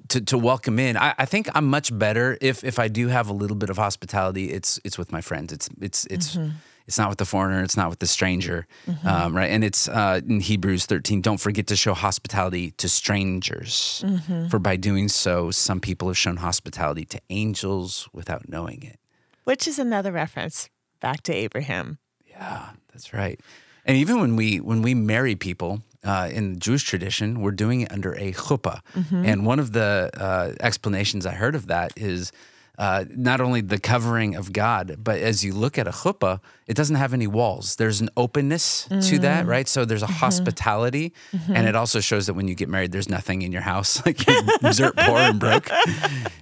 to, 0.09 0.21
to 0.21 0.39
welcome 0.39 0.79
in, 0.79 0.97
I, 0.97 1.15
I 1.19 1.25
think 1.27 1.49
I'm 1.55 1.67
much 1.67 1.97
better 1.97 2.39
if 2.41 2.65
if 2.65 2.79
I 2.79 2.89
do 2.89 3.09
have 3.09 3.29
a 3.29 3.33
little 3.33 3.57
bit 3.57 3.71
of 3.71 3.77
hospitality. 3.77 4.51
It's 4.51 4.81
it's 4.85 4.97
with 4.99 5.13
my 5.13 5.21
friends. 5.21 5.53
It's 5.53 5.69
it's 5.81 6.07
it's 6.07 6.39
it's 6.87 6.99
not 6.99 7.09
with 7.09 7.19
the 7.19 7.25
foreigner. 7.25 7.63
It's 7.63 7.77
not 7.77 7.91
with 7.91 7.99
the 7.99 8.07
stranger, 8.07 8.67
um, 9.05 9.37
right? 9.37 9.51
And 9.51 9.65
it's 9.65 9.89
uh, 9.89 10.21
in 10.27 10.41
Hebrews 10.41 10.87
13. 10.87 11.23
Don't 11.23 11.41
forget 11.41 11.67
to 11.69 11.77
show 11.77 11.95
hospitality 11.95 12.73
to 12.73 12.89
strangers, 12.89 14.05
for 14.51 14.59
by 14.59 14.77
doing 14.77 15.09
so, 15.09 15.51
some 15.51 15.81
people 15.81 16.09
have 16.09 16.19
shown 16.19 16.39
hospitality 16.39 17.05
to 17.07 17.21
angels 17.31 18.09
without 18.13 18.49
knowing 18.49 18.83
it. 18.83 18.99
Which 19.45 19.69
is 19.69 19.79
another 19.79 20.13
reference 20.13 20.71
back 21.01 21.23
to 21.23 21.35
Abraham. 21.35 21.99
Yeah, 22.27 22.71
that's 22.93 23.13
right. 23.13 23.41
And 23.87 23.97
even 23.97 24.21
when 24.21 24.37
we 24.37 24.61
when 24.61 24.83
we 24.83 24.95
marry 24.95 25.37
people 25.37 25.83
uh, 26.05 26.29
in 26.33 26.59
Jewish 26.59 26.83
tradition, 26.85 27.41
we're 27.41 27.51
doing 27.53 27.81
it 27.83 27.93
under 27.93 28.13
a 28.15 28.33
chuppah. 28.33 28.81
And 29.13 29.47
one 29.47 29.59
of 29.59 29.73
the 29.73 30.11
uh, 30.15 30.53
explanations 30.61 31.27
I 31.27 31.33
heard 31.33 31.55
of 31.55 31.67
that 31.69 31.93
is 31.97 32.31
uh, 32.77 33.05
not 33.11 33.41
only 33.41 33.61
the 33.61 33.79
covering 33.79 34.35
of 34.35 34.53
God, 34.53 34.97
but 34.99 35.21
as 35.21 35.45
you 35.45 35.53
look 35.55 35.79
at 35.79 35.87
a 35.87 35.93
chuppah, 35.93 36.41
it 36.67 36.75
doesn't 36.75 36.97
have 36.97 37.15
any 37.15 37.27
walls. 37.29 37.77
There's 37.77 38.01
an 38.01 38.11
openness 38.17 38.89
to 39.09 39.19
that, 39.21 39.47
right? 39.47 39.69
So 39.69 39.85
there's 39.85 40.03
a 40.03 40.09
hospitality, 40.09 41.13
and 41.49 41.69
it 41.69 41.77
also 41.77 42.01
shows 42.01 42.27
that 42.27 42.35
when 42.35 42.49
you 42.49 42.55
get 42.57 42.69
married, 42.69 42.91
there's 42.93 43.09
nothing 43.09 43.43
in 43.43 43.53
your 43.53 43.63
house, 43.63 44.03
like 44.07 44.27
you're 44.27 44.43
dirt 44.73 44.97
poor 44.97 45.19
and 45.19 45.39
broke. 45.39 45.69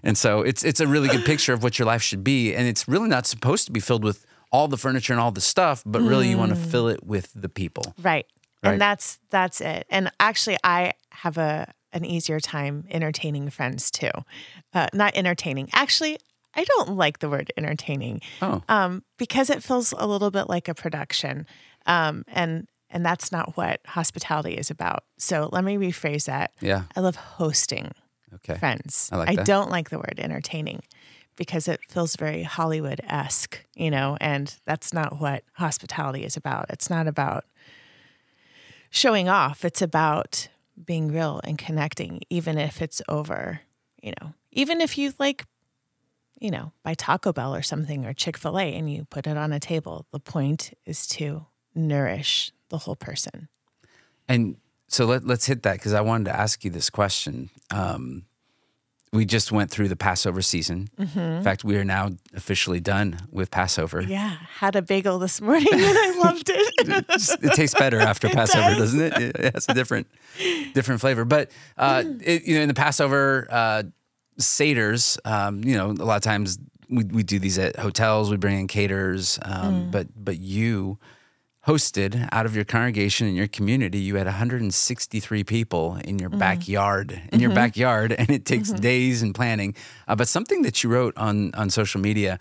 And 0.03 0.17
so 0.17 0.41
it's 0.41 0.65
it's 0.65 0.81
a 0.81 0.87
really 0.87 1.09
good 1.09 1.25
picture 1.25 1.53
of 1.53 1.63
what 1.63 1.79
your 1.79 1.87
life 1.87 2.03
should 2.03 2.25
be, 2.25 2.55
and 2.55 2.67
it's 2.67 2.89
really 2.89 3.09
not 3.09 3.27
supposed 3.27 3.67
to 3.67 3.73
be 3.73 3.81
filled 3.81 4.03
with 4.05 4.25
all 4.51 4.69
the 4.69 4.77
furniture 4.77 5.13
and 5.13 5.21
all 5.21 5.33
the 5.33 5.41
stuff, 5.41 5.83
but 5.87 6.01
really 6.03 6.29
you 6.29 6.39
want 6.39 6.51
to 6.51 6.57
fill 6.57 6.89
it 6.89 7.05
with 7.05 7.31
the 7.35 7.49
people. 7.49 7.95
Right. 8.03 8.27
Right. 8.63 8.73
And 8.73 8.81
that's 8.81 9.19
that's 9.31 9.61
it. 9.61 9.87
And 9.91 10.11
actually 10.21 10.57
I 10.63 10.93
have 11.11 11.37
a 11.39 11.73
an 11.93 12.05
easier 12.05 12.41
time 12.41 12.87
entertaining 12.91 13.51
friends 13.51 13.91
too. 13.91 14.11
Uh, 14.73 14.87
not 14.95 15.15
entertaining. 15.15 15.69
Actually, 15.75 16.19
I 16.55 16.65
don't 16.65 16.97
like 16.97 17.19
the 17.19 17.29
word 17.29 17.53
entertaining. 17.57 18.21
Oh. 18.41 18.63
Um, 18.69 19.03
because 19.19 19.51
it 19.51 19.63
feels 19.63 19.93
a 19.97 20.07
little 20.07 20.31
bit 20.31 20.49
like 20.49 20.69
a 20.69 20.75
production. 20.75 21.47
Um, 21.87 22.25
and 22.29 22.67
and 22.89 23.05
that's 23.05 23.33
not 23.33 23.57
what 23.57 23.81
hospitality 23.87 24.55
is 24.55 24.71
about. 24.71 25.05
So 25.19 25.49
let 25.51 25.65
me 25.65 25.77
rephrase 25.77 26.27
that. 26.27 26.53
Yeah. 26.61 26.85
I 26.95 27.01
love 27.01 27.17
hosting 27.17 27.93
Okay. 28.37 28.55
friends. 28.59 29.09
I 29.13 29.17
like 29.17 29.37
that. 29.37 29.47
don't 29.47 29.71
like 29.71 29.91
the 29.91 29.99
word 29.99 30.15
entertaining 30.19 30.83
because 31.37 31.69
it 31.69 31.81
feels 31.89 32.17
very 32.17 32.43
Hollywood 32.43 33.01
esque, 33.05 33.65
you 33.75 33.91
know, 33.91 34.17
and 34.21 34.55
that's 34.67 34.93
not 34.93 35.21
what 35.21 35.45
hospitality 35.55 36.25
is 36.25 36.37
about. 36.37 36.67
It's 36.71 36.89
not 36.91 37.07
about 37.07 37.45
showing 38.93 39.29
off, 39.29 39.65
it's 39.65 39.83
about 39.83 40.49
being 40.85 41.11
real 41.11 41.41
and 41.43 41.59
connecting, 41.59 42.21
even 42.31 42.59
if 42.59 42.81
it's 42.81 43.03
over, 43.09 43.61
you 44.03 44.13
know, 44.21 44.35
even 44.53 44.81
if 44.81 44.97
you 44.97 45.13
like, 45.19 45.45
you 46.39 46.51
know, 46.51 46.73
buy 46.85 46.95
Taco 46.95 47.33
Bell 47.33 47.55
or 47.55 47.63
something 47.63 48.05
or 48.05 48.13
Chick 48.13 48.37
fil 48.37 48.59
A 48.59 48.75
and 48.75 48.93
you 48.93 49.07
put 49.07 49.27
it 49.27 49.37
on 49.37 49.53
a 49.53 49.59
table. 49.59 50.07
The 50.13 50.21
point 50.21 50.77
is 50.85 51.07
to 51.09 51.47
nourish 51.75 52.53
the 52.69 52.79
whole 52.79 52.97
person. 52.97 53.49
And 54.29 54.57
so 54.89 55.07
let, 55.07 55.25
let's 55.25 55.47
hit 55.47 55.63
that 55.63 55.75
because 55.75 55.95
I 55.95 56.03
wanted 56.03 56.25
to 56.27 56.37
ask 56.39 56.63
you 56.63 56.71
this 56.71 56.91
question. 56.91 57.49
Um, 57.71 58.27
we 59.13 59.27
just 59.27 59.53
went 59.53 59.71
through 59.71 59.89
the 59.89 59.97
Passover 59.97 60.41
season. 60.41 60.89
In 60.99 61.43
fact, 61.43 61.65
we 61.65 61.77
are 61.77 61.85
now 61.85 62.11
officially 62.35 62.81
done 62.81 63.19
with 63.31 63.51
Passover. 63.51 64.01
Yeah, 64.01 64.37
had 64.57 64.75
a 64.75 64.81
bagel 64.81 65.19
this 65.19 65.41
morning 65.41 65.69
and 65.71 65.83
I 65.99 66.19
loved 66.19 66.49
it. 66.49 67.07
Just- 67.11 67.43
it 67.45 67.53
tastes 67.53 67.79
better 67.79 68.01
after 68.01 68.29
Passover, 68.31 68.75
doesn't 68.75 69.01
it? 69.01 69.13
It 69.39 69.55
has 69.55 69.67
a 69.69 69.75
different, 69.75 70.07
different 70.73 71.03
flavor. 71.03 71.27
But 71.27 71.51
uh, 71.77 72.05
it, 72.23 72.45
you 72.45 72.57
know, 72.57 72.63
in 72.63 72.69
the 72.69 72.75
Passover 72.75 73.47
uh, 73.51 73.83
seders, 74.41 75.19
um, 75.27 75.63
you 75.63 75.77
know, 75.77 75.91
a 75.91 76.05
lot 76.07 76.17
of 76.17 76.23
times 76.23 76.59
we, 76.89 77.05
we 77.05 77.23
do 77.23 77.39
these 77.39 77.59
at 77.59 77.77
hotels. 77.77 78.31
We 78.31 78.39
bring 78.39 78.61
in 78.61 78.67
caterers, 78.67 79.39
um, 79.43 79.91
but 79.91 80.07
but 80.17 80.39
you 80.39 80.99
hosted 81.67 82.29
out 82.33 82.45
of 82.45 82.57
your 82.57 82.65
congregation 82.65 83.27
in 83.27 83.35
your 83.35 83.47
community. 83.47 83.99
You 83.99 84.17
had 84.17 84.27
163 84.27 85.45
people 85.45 85.97
in 86.05 86.19
your 86.19 86.29
backyard, 86.29 87.21
in 87.33 87.41
your 87.41 87.55
backyard, 87.55 88.13
and 88.19 88.31
it 88.31 88.45
takes 88.45 88.71
days 88.71 89.23
and 89.23 89.35
planning. 89.35 89.75
Uh, 90.09 90.17
but 90.17 90.29
something 90.29 90.63
that 90.63 90.83
you 90.83 90.91
wrote 90.91 91.17
on 91.17 91.55
on 91.55 91.71
social 91.71 92.01
media 92.01 92.39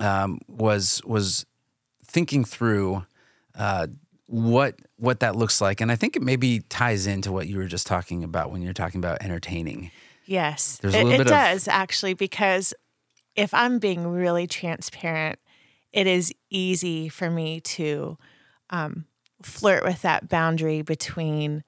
um, 0.00 0.40
was 0.48 1.00
was 1.04 1.46
thinking 2.04 2.44
through 2.44 3.04
uh, 3.56 3.86
what 4.26 4.76
what 4.96 5.20
that 5.20 5.36
looks 5.36 5.60
like, 5.60 5.80
and 5.80 5.92
I 5.92 5.96
think 5.96 6.16
it 6.16 6.22
maybe 6.22 6.60
ties 6.68 7.06
into 7.06 7.30
what 7.30 7.46
you 7.46 7.58
were 7.58 7.66
just 7.66 7.86
talking 7.86 8.24
about 8.24 8.50
when 8.50 8.62
you're 8.62 8.72
talking 8.72 8.98
about 8.98 9.22
entertaining. 9.22 9.90
Yes, 10.26 10.78
There's 10.82 10.94
a 10.94 10.98
it, 10.98 11.04
little 11.04 11.14
it 11.14 11.18
bit 11.18 11.26
of- 11.28 11.32
does 11.32 11.68
actually 11.68 12.14
because 12.14 12.74
if 13.36 13.54
I'm 13.54 13.78
being 13.78 14.06
really 14.08 14.48
transparent, 14.48 15.38
it 15.92 16.06
is 16.08 16.34
easy 16.50 17.08
for 17.08 17.30
me 17.30 17.60
to 17.60 18.18
um, 18.70 19.06
flirt 19.42 19.84
with 19.84 20.02
that 20.02 20.28
boundary 20.28 20.82
between 20.82 21.64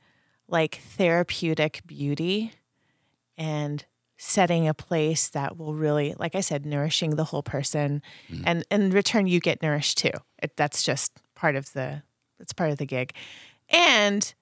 like 0.49 0.77
therapeutic 0.97 1.83
beauty 1.87 2.53
and 3.39 3.85
setting 4.19 4.69
a 4.69 4.75
place 4.75 5.29
that 5.31 5.57
will 5.57 5.75
really, 5.75 6.15
like 6.19 6.35
I 6.35 6.41
said, 6.41 6.67
nourishing 6.67 7.17
the 7.17 7.25
whole 7.25 7.43
person, 7.43 8.03
and 8.45 8.65
in 8.71 8.91
return 8.91 9.27
you 9.27 9.41
get 9.41 9.63
nourished 9.63 9.99
too. 9.99 10.11
It, 10.43 10.57
that's 10.57 10.83
just 10.83 11.13
part 11.35 11.57
of 11.57 11.73
the 11.73 12.03
it's 12.39 12.53
part 12.53 12.71
of 12.71 12.79
the 12.79 12.87
gig, 12.87 13.15
and 13.69 14.35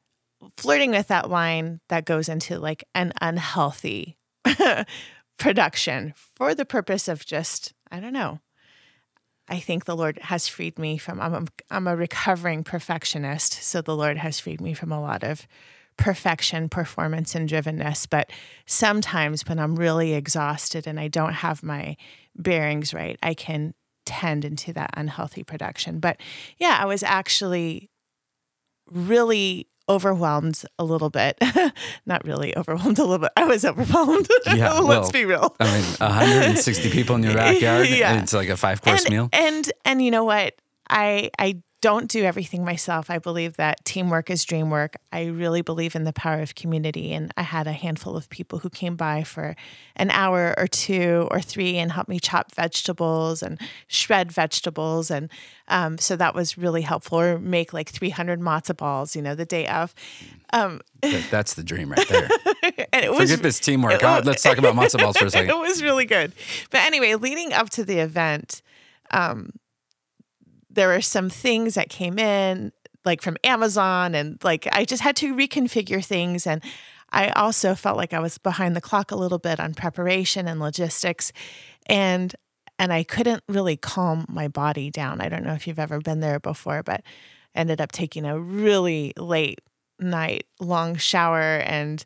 flirting 0.56 0.90
with 0.90 1.08
that 1.08 1.30
line 1.30 1.80
that 1.88 2.06
goes 2.06 2.28
into 2.28 2.58
like 2.58 2.84
an 2.94 3.12
unhealthy 3.20 4.16
production 5.38 6.14
for 6.16 6.54
the 6.54 6.64
purpose 6.64 7.06
of 7.06 7.24
just 7.24 7.72
I 7.90 8.00
don't 8.00 8.12
know. 8.12 8.40
I 9.48 9.60
think 9.60 9.84
the 9.84 9.96
Lord 9.96 10.18
has 10.18 10.46
freed 10.46 10.78
me 10.78 10.98
from 10.98 11.20
I'm 11.20 11.34
a, 11.34 11.44
I'm 11.70 11.86
a 11.86 11.96
recovering 11.96 12.64
perfectionist, 12.64 13.54
so 13.62 13.80
the 13.80 13.96
Lord 13.96 14.18
has 14.18 14.40
freed 14.40 14.60
me 14.60 14.74
from 14.74 14.92
a 14.92 15.00
lot 15.00 15.24
of 15.24 15.46
perfection, 15.96 16.68
performance 16.68 17.34
and 17.34 17.48
drivenness, 17.48 18.06
but 18.08 18.30
sometimes 18.66 19.46
when 19.46 19.58
I'm 19.58 19.76
really 19.76 20.14
exhausted 20.14 20.86
and 20.86 20.98
I 20.98 21.08
don't 21.08 21.34
have 21.34 21.62
my 21.62 21.96
bearings 22.36 22.94
right, 22.94 23.18
I 23.22 23.34
can 23.34 23.74
tend 24.06 24.44
into 24.44 24.72
that 24.72 24.90
unhealthy 24.94 25.42
production. 25.42 25.98
But 25.98 26.18
yeah, 26.56 26.78
I 26.80 26.86
was 26.86 27.02
actually 27.02 27.90
really 28.90 29.68
overwhelmed 29.88 30.62
a 30.78 30.84
little 30.84 31.10
bit. 31.10 31.38
Not 32.06 32.24
really 32.24 32.56
overwhelmed 32.56 32.98
a 32.98 33.02
little 33.02 33.18
bit. 33.18 33.32
I 33.36 33.44
was 33.44 33.64
overwhelmed. 33.64 34.28
Yeah, 34.46 34.72
Let's 34.78 34.86
well, 34.86 35.10
be 35.12 35.24
real. 35.24 35.54
I 35.60 35.64
mean, 35.64 35.84
160 35.98 36.90
people 36.90 37.16
in 37.16 37.22
your 37.22 37.34
backyard. 37.34 37.88
Yeah. 37.98 38.20
It's 38.22 38.32
like 38.32 38.48
a 38.48 38.56
five 38.56 38.80
course 38.82 39.08
meal. 39.08 39.28
And 39.32 39.70
and 39.84 40.02
you 40.02 40.10
know 40.10 40.24
what? 40.24 40.54
I 40.88 41.30
I 41.38 41.62
don't 41.80 42.08
do 42.08 42.24
everything 42.24 42.64
myself. 42.64 43.08
I 43.08 43.18
believe 43.18 43.56
that 43.56 43.84
teamwork 43.84 44.30
is 44.30 44.44
dream 44.44 44.68
work. 44.68 44.96
I 45.12 45.26
really 45.26 45.62
believe 45.62 45.94
in 45.94 46.02
the 46.02 46.12
power 46.12 46.40
of 46.40 46.56
community. 46.56 47.12
And 47.12 47.32
I 47.36 47.42
had 47.42 47.68
a 47.68 47.72
handful 47.72 48.16
of 48.16 48.28
people 48.30 48.58
who 48.58 48.70
came 48.70 48.96
by 48.96 49.22
for 49.22 49.54
an 49.94 50.10
hour 50.10 50.54
or 50.58 50.66
two 50.66 51.28
or 51.30 51.40
three 51.40 51.76
and 51.76 51.92
helped 51.92 52.08
me 52.08 52.18
chop 52.18 52.52
vegetables 52.52 53.44
and 53.44 53.60
shred 53.86 54.32
vegetables. 54.32 55.08
And 55.08 55.30
um, 55.68 55.98
so 55.98 56.16
that 56.16 56.34
was 56.34 56.58
really 56.58 56.82
helpful. 56.82 57.20
Or 57.20 57.38
make 57.38 57.72
like 57.72 57.90
300 57.90 58.40
matzo 58.40 58.76
balls, 58.76 59.14
you 59.14 59.22
know, 59.22 59.36
the 59.36 59.46
day 59.46 59.68
of. 59.68 59.94
Um, 60.52 60.80
that's 61.30 61.54
the 61.54 61.62
dream 61.62 61.90
right 61.90 62.08
there. 62.08 62.28
and 62.92 63.04
it 63.04 63.10
was 63.10 63.30
Forget 63.30 63.42
this 63.42 63.60
teamwork. 63.60 64.02
it 64.02 64.24
let's 64.24 64.42
talk 64.42 64.58
about 64.58 64.74
matzo 64.74 64.98
balls 64.98 65.16
for 65.16 65.26
a 65.26 65.30
second. 65.30 65.50
it 65.54 65.58
was 65.58 65.80
really 65.80 66.06
good. 66.06 66.32
But 66.70 66.80
anyway, 66.80 67.14
leading 67.14 67.52
up 67.52 67.70
to 67.70 67.84
the 67.84 67.98
event, 67.98 68.62
um, 69.12 69.52
there 70.78 70.88
were 70.88 71.00
some 71.00 71.28
things 71.28 71.74
that 71.74 71.88
came 71.88 72.20
in, 72.20 72.72
like 73.04 73.20
from 73.20 73.36
Amazon, 73.42 74.14
and 74.14 74.38
like 74.44 74.68
I 74.70 74.84
just 74.84 75.02
had 75.02 75.16
to 75.16 75.34
reconfigure 75.34 76.04
things. 76.04 76.46
And 76.46 76.62
I 77.10 77.30
also 77.30 77.74
felt 77.74 77.96
like 77.96 78.12
I 78.12 78.20
was 78.20 78.38
behind 78.38 78.76
the 78.76 78.80
clock 78.80 79.10
a 79.10 79.16
little 79.16 79.40
bit 79.40 79.58
on 79.58 79.74
preparation 79.74 80.46
and 80.46 80.60
logistics. 80.60 81.32
And 81.86 82.32
and 82.78 82.92
I 82.92 83.02
couldn't 83.02 83.42
really 83.48 83.76
calm 83.76 84.24
my 84.28 84.46
body 84.46 84.88
down. 84.88 85.20
I 85.20 85.28
don't 85.28 85.42
know 85.42 85.54
if 85.54 85.66
you've 85.66 85.80
ever 85.80 85.98
been 85.98 86.20
there 86.20 86.38
before, 86.38 86.84
but 86.84 87.02
ended 87.56 87.80
up 87.80 87.90
taking 87.90 88.24
a 88.24 88.38
really 88.38 89.12
late 89.16 89.60
night 89.98 90.46
long 90.60 90.94
shower 90.94 91.58
and 91.58 92.04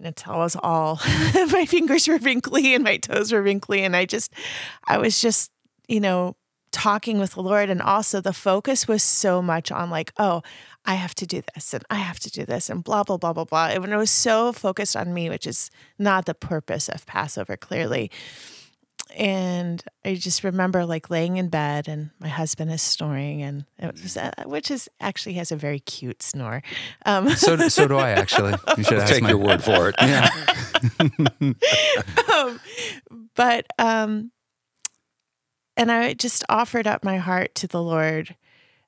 until 0.00 0.34
I 0.34 0.36
was 0.36 0.56
all 0.62 1.00
my 1.50 1.66
fingers 1.66 2.06
were 2.06 2.18
wrinkly 2.18 2.76
and 2.76 2.84
my 2.84 2.98
toes 2.98 3.32
were 3.32 3.42
wrinkly 3.42 3.82
and 3.82 3.96
I 3.96 4.04
just 4.04 4.32
I 4.84 4.98
was 4.98 5.20
just 5.20 5.50
you 5.88 5.98
know 5.98 6.36
talking 6.70 7.18
with 7.18 7.32
the 7.32 7.42
Lord 7.42 7.70
and 7.70 7.80
also 7.80 8.20
the 8.20 8.32
focus 8.32 8.86
was 8.86 9.02
so 9.02 9.40
much 9.42 9.70
on 9.70 9.90
like 9.90 10.12
oh 10.18 10.42
I 10.84 10.94
have 10.94 11.14
to 11.16 11.26
do 11.26 11.42
this 11.54 11.74
and 11.74 11.84
I 11.90 11.96
have 11.96 12.20
to 12.20 12.30
do 12.30 12.44
this 12.44 12.70
and 12.70 12.84
blah 12.84 13.02
blah 13.02 13.16
blah 13.16 13.32
blah 13.32 13.44
blah 13.44 13.66
and 13.68 13.92
it 13.92 13.96
was 13.96 14.10
so 14.10 14.52
focused 14.52 14.96
on 14.96 15.14
me 15.14 15.28
which 15.28 15.46
is 15.46 15.70
not 15.98 16.26
the 16.26 16.34
purpose 16.34 16.88
of 16.88 17.06
Passover 17.06 17.56
clearly 17.56 18.10
and 19.16 19.82
I 20.04 20.14
just 20.14 20.44
remember 20.44 20.84
like 20.84 21.10
laying 21.10 21.38
in 21.38 21.48
bed 21.48 21.88
and 21.88 22.10
my 22.20 22.28
husband 22.28 22.70
is 22.70 22.82
snoring 22.82 23.42
and 23.42 23.64
it 23.78 24.00
was, 24.02 24.16
uh, 24.16 24.30
which 24.44 24.70
is 24.70 24.88
actually 25.00 25.34
has 25.34 25.50
a 25.50 25.56
very 25.56 25.80
cute 25.80 26.22
snore 26.22 26.62
um, 27.06 27.30
So, 27.30 27.56
so 27.68 27.88
do 27.88 27.96
I 27.96 28.10
actually. 28.18 28.54
You 28.76 28.84
should 28.84 28.98
ask 28.98 29.12
Take 29.12 29.22
my, 29.22 29.30
your 29.30 29.38
word 29.38 29.62
for 29.62 29.88
it. 29.88 29.94
Yeah. 30.00 30.28
um, 32.32 32.60
but 33.34 33.66
um, 33.78 34.30
and 35.78 35.92
I 35.92 36.12
just 36.12 36.44
offered 36.48 36.88
up 36.88 37.04
my 37.04 37.18
heart 37.18 37.54
to 37.54 37.68
the 37.68 37.80
Lord, 37.80 38.34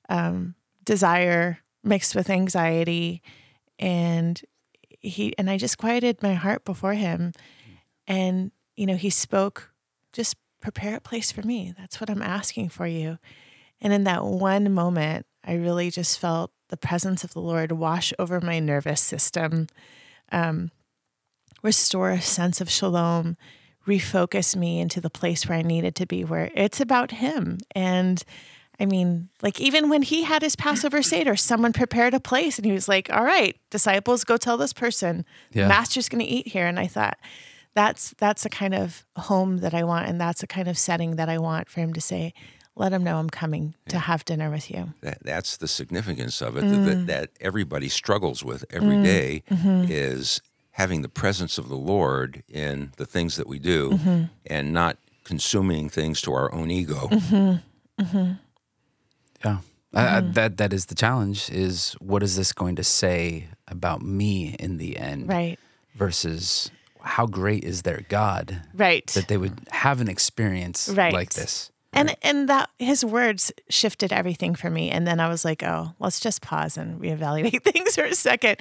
um, 0.09 0.57
desire 0.85 1.61
mixed 1.85 2.17
with 2.17 2.29
anxiety, 2.29 3.23
and 3.79 4.43
he 4.99 5.33
and 5.39 5.49
I 5.49 5.57
just 5.57 5.79
quieted 5.79 6.23
my 6.23 6.35
heart 6.35 6.65
before 6.65 6.95
Him, 6.95 7.33
and 8.09 8.51
you 8.77 8.87
know 8.87 8.97
He 8.97 9.09
spoke, 9.09 9.71
just 10.13 10.37
prepare 10.61 10.97
a 10.97 11.01
place 11.01 11.31
for 11.31 11.43
me. 11.43 11.73
That's 11.79 12.01
what 12.01 12.11
I'm 12.11 12.23
asking 12.23 12.71
for 12.71 12.89
you, 12.89 13.19
and 13.81 13.93
in 13.93 14.05
that 14.05 14.25
one 14.25 14.75
moment, 14.75 15.27
I 15.45 15.55
really 15.55 15.91
just 15.91 16.19
felt 16.19 16.51
the 16.69 16.77
presence 16.77 17.23
of 17.23 17.33
the 17.33 17.41
Lord 17.41 17.71
wash 17.73 18.13
over 18.19 18.41
my 18.41 18.59
nervous 18.59 19.01
system. 19.01 19.69
Um, 20.33 20.73
restore 21.63 22.11
a 22.11 22.21
sense 22.21 22.61
of 22.61 22.69
shalom, 22.69 23.37
refocus 23.91 24.55
me 24.55 24.81
into 24.81 25.01
the 25.01 25.11
place 25.11 25.47
where 25.47 25.59
I 25.59 25.63
needed 25.63 25.95
to 25.97 26.07
be, 26.07 26.25
where 26.25 26.51
it's 26.55 26.81
about 26.81 27.11
Him. 27.11 27.59
And 27.75 28.23
I 28.79 28.87
mean, 28.87 29.29
like 29.43 29.61
even 29.61 29.89
when 29.89 30.03
He 30.03 30.23
had 30.23 30.43
His 30.43 30.57
Passover 30.57 31.03
Seder, 31.11 31.37
someone 31.37 31.73
prepared 31.73 32.15
a 32.15 32.21
place 32.21 32.59
and 32.59 32.67
He 32.67 32.73
was 32.73 32.89
like, 32.89 33.11
All 33.13 33.25
right, 33.25 33.57
disciples, 33.71 34.25
go 34.25 34.37
tell 34.37 34.57
this 34.57 34.73
person, 34.73 35.25
Yeah. 35.53 35.69
Master's 35.69 36.09
going 36.09 36.25
to 36.25 36.31
eat 36.31 36.49
here. 36.49 36.67
And 36.67 36.79
I 36.79 36.87
thought, 36.87 37.19
that's 37.75 38.15
that's 38.19 38.43
the 38.43 38.51
kind 38.51 38.75
of 38.75 39.05
home 39.17 39.59
that 39.59 39.75
I 39.75 39.85
want, 39.85 40.09
and 40.09 40.21
that's 40.21 40.41
the 40.41 40.47
kind 40.47 40.69
of 40.69 40.77
setting 40.77 41.17
that 41.17 41.29
I 41.29 41.39
want 41.39 41.69
for 41.69 41.81
him 41.81 41.93
to 41.93 42.01
say, 42.01 42.35
let 42.75 42.91
them 42.91 43.05
know 43.05 43.19
I'm 43.19 43.31
coming 43.31 43.75
to 43.89 43.99
have 43.99 44.25
dinner 44.25 44.51
with 44.51 44.71
you. 44.71 44.95
That, 45.03 45.19
that's 45.23 45.57
the 45.57 45.69
significance 45.69 46.41
of 46.41 46.57
it 46.57 46.63
that, 46.63 46.85
that, 46.85 46.97
mm. 46.97 47.07
that 47.07 47.31
everybody 47.41 47.89
struggles 47.89 48.45
with 48.45 48.65
every 48.71 48.97
mm. 48.97 49.05
day 49.05 49.43
mm-hmm. 49.51 49.85
is 49.89 50.41
having 50.73 51.03
the 51.03 51.09
presence 51.09 51.59
of 51.59 51.69
the 51.69 51.77
Lord 51.77 52.43
in 52.49 52.93
the 52.97 53.07
things 53.07 53.37
that 53.37 53.47
we 53.47 53.59
do 53.59 53.91
mm-hmm. 53.91 54.25
and 54.47 54.73
not 54.73 54.99
consuming 55.25 55.89
things 55.89 56.21
to 56.23 56.33
our 56.33 56.53
own 56.53 56.71
ego. 56.71 57.09
Mm-hmm. 57.09 58.03
Mm-hmm. 58.03 58.33
Yeah. 59.45 59.59
I, 59.93 60.17
I, 60.19 60.21
that 60.21 60.57
that 60.59 60.73
is 60.73 60.87
the 60.87 60.95
challenge 60.95 61.51
is 61.51 61.95
what 62.01 62.23
is 62.23 62.37
this 62.37 62.53
going 62.53 62.77
to 62.77 62.85
say 62.85 63.49
about 63.67 64.03
me 64.03 64.55
in 64.59 64.77
the 64.79 64.97
end 64.97 65.29
Right. 65.29 65.59
versus 65.97 66.71
how 67.03 67.27
great 67.27 67.65
is 67.65 67.83
their 67.83 68.03
God 68.09 68.63
Right. 68.75 69.07
that 69.09 69.27
they 69.29 69.37
would 69.37 69.61
have 69.73 70.01
an 70.01 70.09
experience 70.09 70.89
Right. 70.89 71.13
like 71.13 71.35
this. 71.35 71.73
And 71.93 72.15
and 72.23 72.49
that 72.49 72.71
his 72.79 73.05
words 73.05 73.51
shifted 73.69 74.13
everything 74.13 74.55
for 74.55 74.71
me. 74.71 74.91
And 74.91 75.07
then 75.09 75.19
I 75.19 75.29
was 75.29 75.45
like, 75.45 75.65
oh, 75.65 75.93
let's 75.99 76.21
just 76.21 76.41
pause 76.41 76.77
and 76.77 77.01
reevaluate 77.01 77.63
things 77.73 77.97
for 77.97 78.05
a 78.05 78.15
second. 78.15 78.59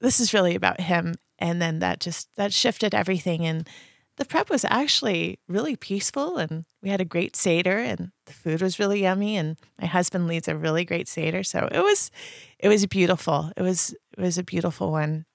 This 0.00 0.18
is 0.18 0.34
really 0.34 0.56
about 0.56 0.80
him. 0.80 1.14
And 1.38 1.60
then 1.60 1.80
that 1.80 2.00
just 2.00 2.28
that 2.36 2.52
shifted 2.52 2.94
everything. 2.94 3.44
And 3.44 3.68
the 4.16 4.24
prep 4.24 4.48
was 4.48 4.64
actually 4.64 5.40
really 5.48 5.74
peaceful 5.74 6.36
and 6.36 6.64
we 6.82 6.88
had 6.88 7.00
a 7.00 7.04
great 7.04 7.34
Seder 7.34 7.78
and 7.78 8.12
the 8.26 8.32
food 8.32 8.62
was 8.62 8.78
really 8.78 9.02
yummy. 9.02 9.36
And 9.36 9.56
my 9.80 9.86
husband 9.86 10.28
leads 10.28 10.46
a 10.46 10.56
really 10.56 10.84
great 10.84 11.08
Seder. 11.08 11.42
So 11.42 11.68
it 11.72 11.80
was 11.80 12.10
it 12.58 12.68
was 12.68 12.86
beautiful. 12.86 13.50
It 13.56 13.62
was 13.62 13.94
it 14.16 14.20
was 14.20 14.38
a 14.38 14.44
beautiful 14.44 14.90
one. 14.90 15.26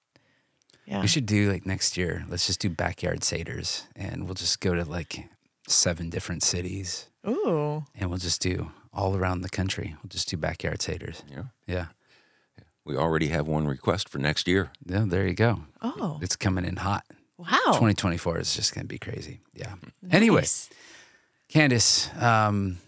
Yeah. 0.85 1.01
We 1.01 1.07
should 1.07 1.27
do 1.27 1.51
like 1.51 1.67
next 1.67 1.97
year. 1.97 2.25
Let's 2.27 2.47
just 2.47 2.59
do 2.59 2.69
backyard 2.69 3.19
seders, 3.19 3.83
and 3.95 4.25
we'll 4.25 4.33
just 4.33 4.59
go 4.59 4.73
to 4.73 4.83
like 4.83 5.29
seven 5.67 6.09
different 6.09 6.41
cities, 6.41 7.09
Ooh. 7.27 7.85
and 7.93 8.09
we'll 8.09 8.17
just 8.17 8.41
do 8.41 8.71
all 8.91 9.15
around 9.15 9.41
the 9.41 9.49
country. 9.49 9.95
We'll 10.01 10.09
just 10.09 10.29
do 10.29 10.37
backyard 10.37 10.79
seders. 10.79 11.21
Yeah. 11.31 11.43
Yeah, 11.67 11.85
We 12.89 12.97
already 12.97 13.27
have 13.27 13.47
one 13.47 13.67
request 13.67 14.09
for 14.09 14.17
next 14.17 14.47
year. 14.47 14.71
yeah. 14.83 15.05
There 15.07 15.27
you 15.27 15.35
go. 15.35 15.61
Oh. 15.83 16.17
It's 16.23 16.35
coming 16.35 16.65
in 16.65 16.77
hot. 16.77 17.05
Wow. 17.37 17.47
2024 17.67 18.39
is 18.39 18.55
just 18.55 18.73
going 18.73 18.83
to 18.85 18.87
be 18.87 18.97
crazy. 18.97 19.41
Yeah. 19.53 19.75
Anyway, 20.11 20.41
Nice. 20.41 20.69
Candyce, 21.53 22.09
um, 22.21 22.79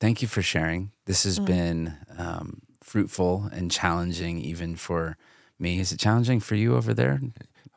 thank 0.00 0.22
you 0.22 0.28
for 0.28 0.42
sharing. 0.42 0.90
This 1.06 1.20
Mm. 1.22 1.24
has 1.24 1.38
been 1.38 1.94
um, 2.18 2.62
fruitful 2.82 3.48
and 3.52 3.70
challenging, 3.70 4.38
even 4.40 4.74
for 4.76 5.16
me. 5.58 5.78
Is 5.78 5.92
it 5.92 5.98
challenging 6.00 6.40
for 6.40 6.56
you 6.56 6.74
over 6.74 6.92
there? 6.92 7.20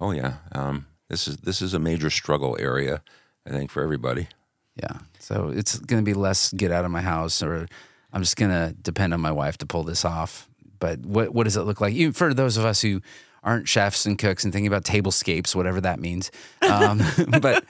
Oh 0.02 0.12
yeah, 0.12 0.38
um, 0.54 0.86
this 1.10 1.28
is 1.28 1.38
this 1.38 1.62
is 1.62 1.74
a 1.74 1.80
major 1.80 2.10
struggle 2.10 2.58
area, 2.60 3.02
I 3.46 3.50
think, 3.52 3.70
for 3.72 3.82
everybody. 3.84 4.28
Yeah. 4.76 4.98
So 5.20 5.50
it's 5.50 5.78
going 5.80 6.02
to 6.04 6.06
be 6.06 6.14
less 6.16 6.52
get 6.54 6.72
out 6.72 6.86
of 6.86 6.92
my 6.92 7.02
house, 7.02 7.42
or 7.44 7.68
I'm 8.14 8.22
just 8.22 8.36
going 8.36 8.52
to 8.52 8.76
depend 8.82 9.14
on 9.14 9.22
my 9.22 9.32
wife 9.32 9.58
to 9.60 9.66
pull 9.66 9.84
this 9.84 10.04
off. 10.06 10.47
But 10.80 11.00
what 11.06 11.34
what 11.34 11.44
does 11.44 11.58
it 11.58 11.64
look 11.64 11.82
like? 11.82 11.94
Even 11.94 12.14
for 12.14 12.34
those 12.34 12.58
of 12.58 12.66
us 12.66 12.82
who 12.82 13.02
aren't 13.44 13.68
chefs 13.68 14.06
and 14.06 14.18
cooks 14.18 14.44
and 14.44 14.52
thinking 14.52 14.68
about 14.68 14.84
tablescapes, 14.84 15.56
whatever 15.56 15.80
that 15.82 16.00
means. 16.00 16.32
Um, 16.70 17.02
but 17.42 17.64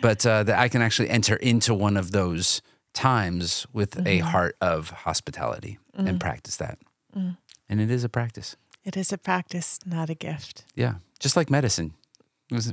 but 0.00 0.24
uh, 0.26 0.42
that 0.44 0.58
I 0.58 0.68
can 0.68 0.82
actually 0.82 1.10
enter 1.10 1.36
into 1.36 1.74
one 1.74 1.96
of 1.96 2.12
those 2.12 2.62
times 2.92 3.66
with 3.72 4.04
a 4.06 4.18
heart 4.18 4.56
of 4.60 4.90
hospitality 4.90 5.78
and 5.94 6.20
practice 6.20 6.56
that. 6.56 6.78
And 7.14 7.80
it 7.80 7.90
is 7.90 8.02
a 8.04 8.08
practice. 8.08 8.56
It 8.84 8.96
is 8.96 9.12
a 9.12 9.18
practice, 9.18 9.78
not 9.86 10.10
a 10.10 10.14
gift. 10.14 10.64
Yeah. 10.74 10.94
Just 11.18 11.36
like 11.36 11.50
medicine, 11.50 11.92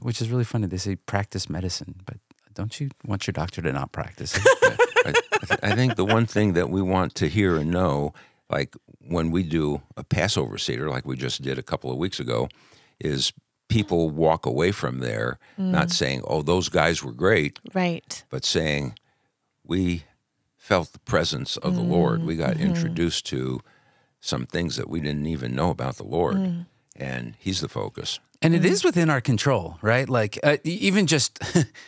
which 0.02 0.21
is 0.21 0.30
really 0.30 0.45
funny. 0.45 0.67
They 0.67 0.78
say 0.78 0.95
practice 0.95 1.50
medicine, 1.50 1.95
but 2.06 2.17
don't 2.54 2.80
you 2.80 2.89
want 3.06 3.28
your 3.28 3.34
doctor 3.34 3.62
to 3.62 3.71
not 3.71 3.91
practice 3.91 4.36
it? 4.36 4.43
I, 5.06 5.13
I 5.52 5.71
I 5.71 5.76
think 5.76 5.95
the 5.95 6.06
one 6.06 6.26
thing 6.26 6.54
that 6.54 6.69
we 6.69 6.82
want 6.82 7.13
to 7.15 7.28
hear 7.28 7.58
and 7.58 7.69
know, 7.69 8.13
like 8.50 8.76
when 9.08 9.32
we 9.32 9.43
do 9.43 9.82
a 9.96 10.04
Passover 10.04 10.58
Seder, 10.58 10.89
like 10.89 11.06
we 11.06 11.15
just 11.15 11.41
did 11.41 11.58
a 11.58 11.63
couple 11.63 11.91
of 11.91 11.98
weeks 11.98 12.20
ago, 12.20 12.50
is 13.00 13.34
people 13.67 14.10
walk 14.10 14.46
away 14.46 14.72
from 14.72 15.00
there 15.00 15.39
not 15.58 15.88
mm. 15.88 15.91
saying, 15.91 16.22
oh, 16.26 16.41
those 16.41 16.70
guys 16.70 17.04
were 17.04 17.12
great, 17.12 17.60
Right. 17.74 18.24
but 18.30 18.46
saying, 18.46 18.98
we 19.63 20.04
felt 20.56 20.93
the 20.93 21.00
presence 21.00 21.58
of 21.58 21.76
the 21.76 21.82
Lord. 21.82 22.24
We 22.24 22.36
got 22.36 22.52
mm-hmm. 22.52 22.63
Mm-hmm. 22.63 22.76
introduced 22.76 23.26
to 23.28 23.62
some 24.20 24.46
things 24.46 24.76
that 24.76 24.89
we 24.89 25.00
didn't 25.00 25.26
even 25.28 25.56
know 25.56 25.70
about 25.70 25.98
the 25.98 26.04
Lord. 26.04 26.36
Mm. 26.36 26.65
And 26.96 27.36
He's 27.39 27.62
the 27.62 27.70
focus. 27.70 28.20
And 28.41 28.54
it 28.54 28.65
is 28.65 28.82
mm. 28.82 28.86
within 28.86 29.10
our 29.10 29.22
control, 29.22 29.78
right? 29.82 30.08
Like 30.10 30.39
uh, 30.43 30.58
even 30.63 31.08
just, 31.08 31.39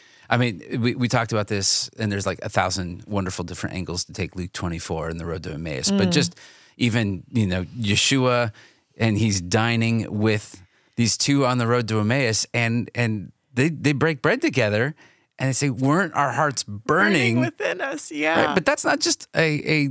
I 0.29 0.37
mean, 0.37 0.61
we, 0.79 0.95
we 0.95 1.07
talked 1.07 1.31
about 1.31 1.47
this, 1.47 1.89
and 1.99 2.11
there's 2.11 2.25
like 2.25 2.39
a 2.41 2.49
thousand 2.49 3.03
wonderful 3.07 3.43
different 3.43 3.75
angles 3.75 4.05
to 4.05 4.13
take 4.13 4.35
Luke 4.35 4.53
24 4.53 5.09
and 5.09 5.19
the 5.19 5.25
road 5.25 5.43
to 5.43 5.53
Emmaus. 5.53 5.91
But 5.91 6.11
just 6.11 6.35
even, 6.79 7.23
you 7.31 7.45
know, 7.45 7.63
Yeshua, 7.77 8.51
and 8.97 9.17
he's 9.17 9.39
dining 9.41 10.07
with 10.19 10.61
these 10.95 11.17
two 11.17 11.45
on 11.45 11.57
the 11.59 11.67
road 11.67 11.87
to 11.89 11.99
Emmaus, 11.99 12.45
and 12.53 12.89
and 12.95 13.31
they 13.53 13.69
they 13.69 13.93
break 13.93 14.21
bread 14.21 14.41
together, 14.41 14.95
and 15.37 15.49
they 15.49 15.53
say, 15.53 15.69
"Weren't 15.69 16.13
our 16.15 16.31
hearts 16.31 16.63
burning?" 16.63 17.39
within 17.39 17.81
us. 17.81 18.11
Yeah. 18.11 18.45
Right? 18.47 18.55
But 18.55 18.65
that's 18.65 18.83
not 18.83 18.99
just 18.99 19.27
a, 19.35 19.61
a 19.85 19.89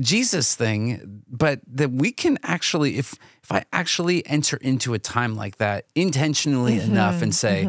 Jesus 0.00 0.54
thing, 0.54 1.22
but 1.28 1.60
that 1.66 1.90
we 1.90 2.12
can 2.12 2.38
actually, 2.42 2.96
if 2.98 3.14
if 3.42 3.50
I 3.52 3.64
actually 3.72 4.26
enter 4.26 4.56
into 4.58 4.94
a 4.94 4.98
time 4.98 5.36
like 5.36 5.56
that 5.58 5.86
intentionally 5.94 6.76
Mm-hmm, 6.78 6.90
enough 6.92 7.22
and 7.22 7.34
say, 7.34 7.64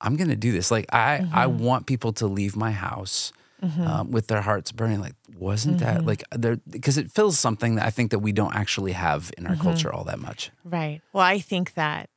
I'm 0.00 0.16
going 0.16 0.30
to 0.30 0.36
do 0.36 0.52
this. 0.52 0.70
Like 0.70 0.86
I, 0.92 1.22
I 1.32 1.46
Mm-hmm. 1.46 1.58
want 1.64 1.86
people 1.86 2.12
to 2.14 2.26
leave 2.26 2.56
my 2.56 2.70
house 2.72 3.32
um, 3.62 4.10
with 4.10 4.26
their 4.28 4.40
hearts 4.42 4.72
burning. 4.72 5.00
Like, 5.00 5.14
wasn't 5.36 5.78
Mm-hmm. 5.80 5.94
that 5.96 6.06
like 6.06 6.22
there? 6.30 6.56
Because 6.68 6.96
it 6.98 7.10
fills 7.10 7.38
something 7.38 7.74
that 7.76 7.86
I 7.86 7.90
think 7.90 8.10
that 8.12 8.20
we 8.20 8.32
don't 8.32 8.54
actually 8.54 8.92
have 8.92 9.30
in 9.38 9.46
our 9.46 9.54
Mm-hmm. 9.54 9.62
culture 9.62 9.92
all 9.92 10.04
that 10.04 10.18
much. 10.20 10.50
right. 10.64 11.00
Well, 11.12 11.24
I 11.24 11.38
think 11.40 11.74
that 11.74 12.08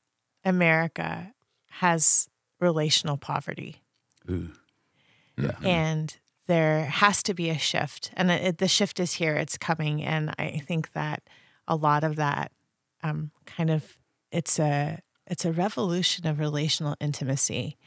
America 0.45 1.33
has 1.69 2.29
relational 2.59 3.17
poverty. 3.17 3.81
Ooh. 4.29 4.49
and 5.63 6.17
there 6.47 6.85
has 6.85 7.23
to 7.23 7.33
be 7.33 7.49
a 7.49 7.57
shift 7.57 8.11
and 8.15 8.29
it, 8.29 8.57
the 8.59 8.67
shift 8.67 8.99
is 8.99 9.13
here 9.13 9.35
it's 9.35 9.57
coming 9.57 10.03
and 10.03 10.31
i 10.37 10.61
think 10.67 10.91
that 10.93 11.23
a 11.67 11.75
lot 11.75 12.03
of 12.03 12.17
that 12.17 12.51
um, 13.03 13.31
kind 13.47 13.69
of 13.71 13.97
it's 14.31 14.59
a 14.59 14.99
it's 15.25 15.45
a 15.45 15.51
revolution 15.51 16.27
of 16.27 16.37
relational 16.39 16.95
intimacy 16.99 17.77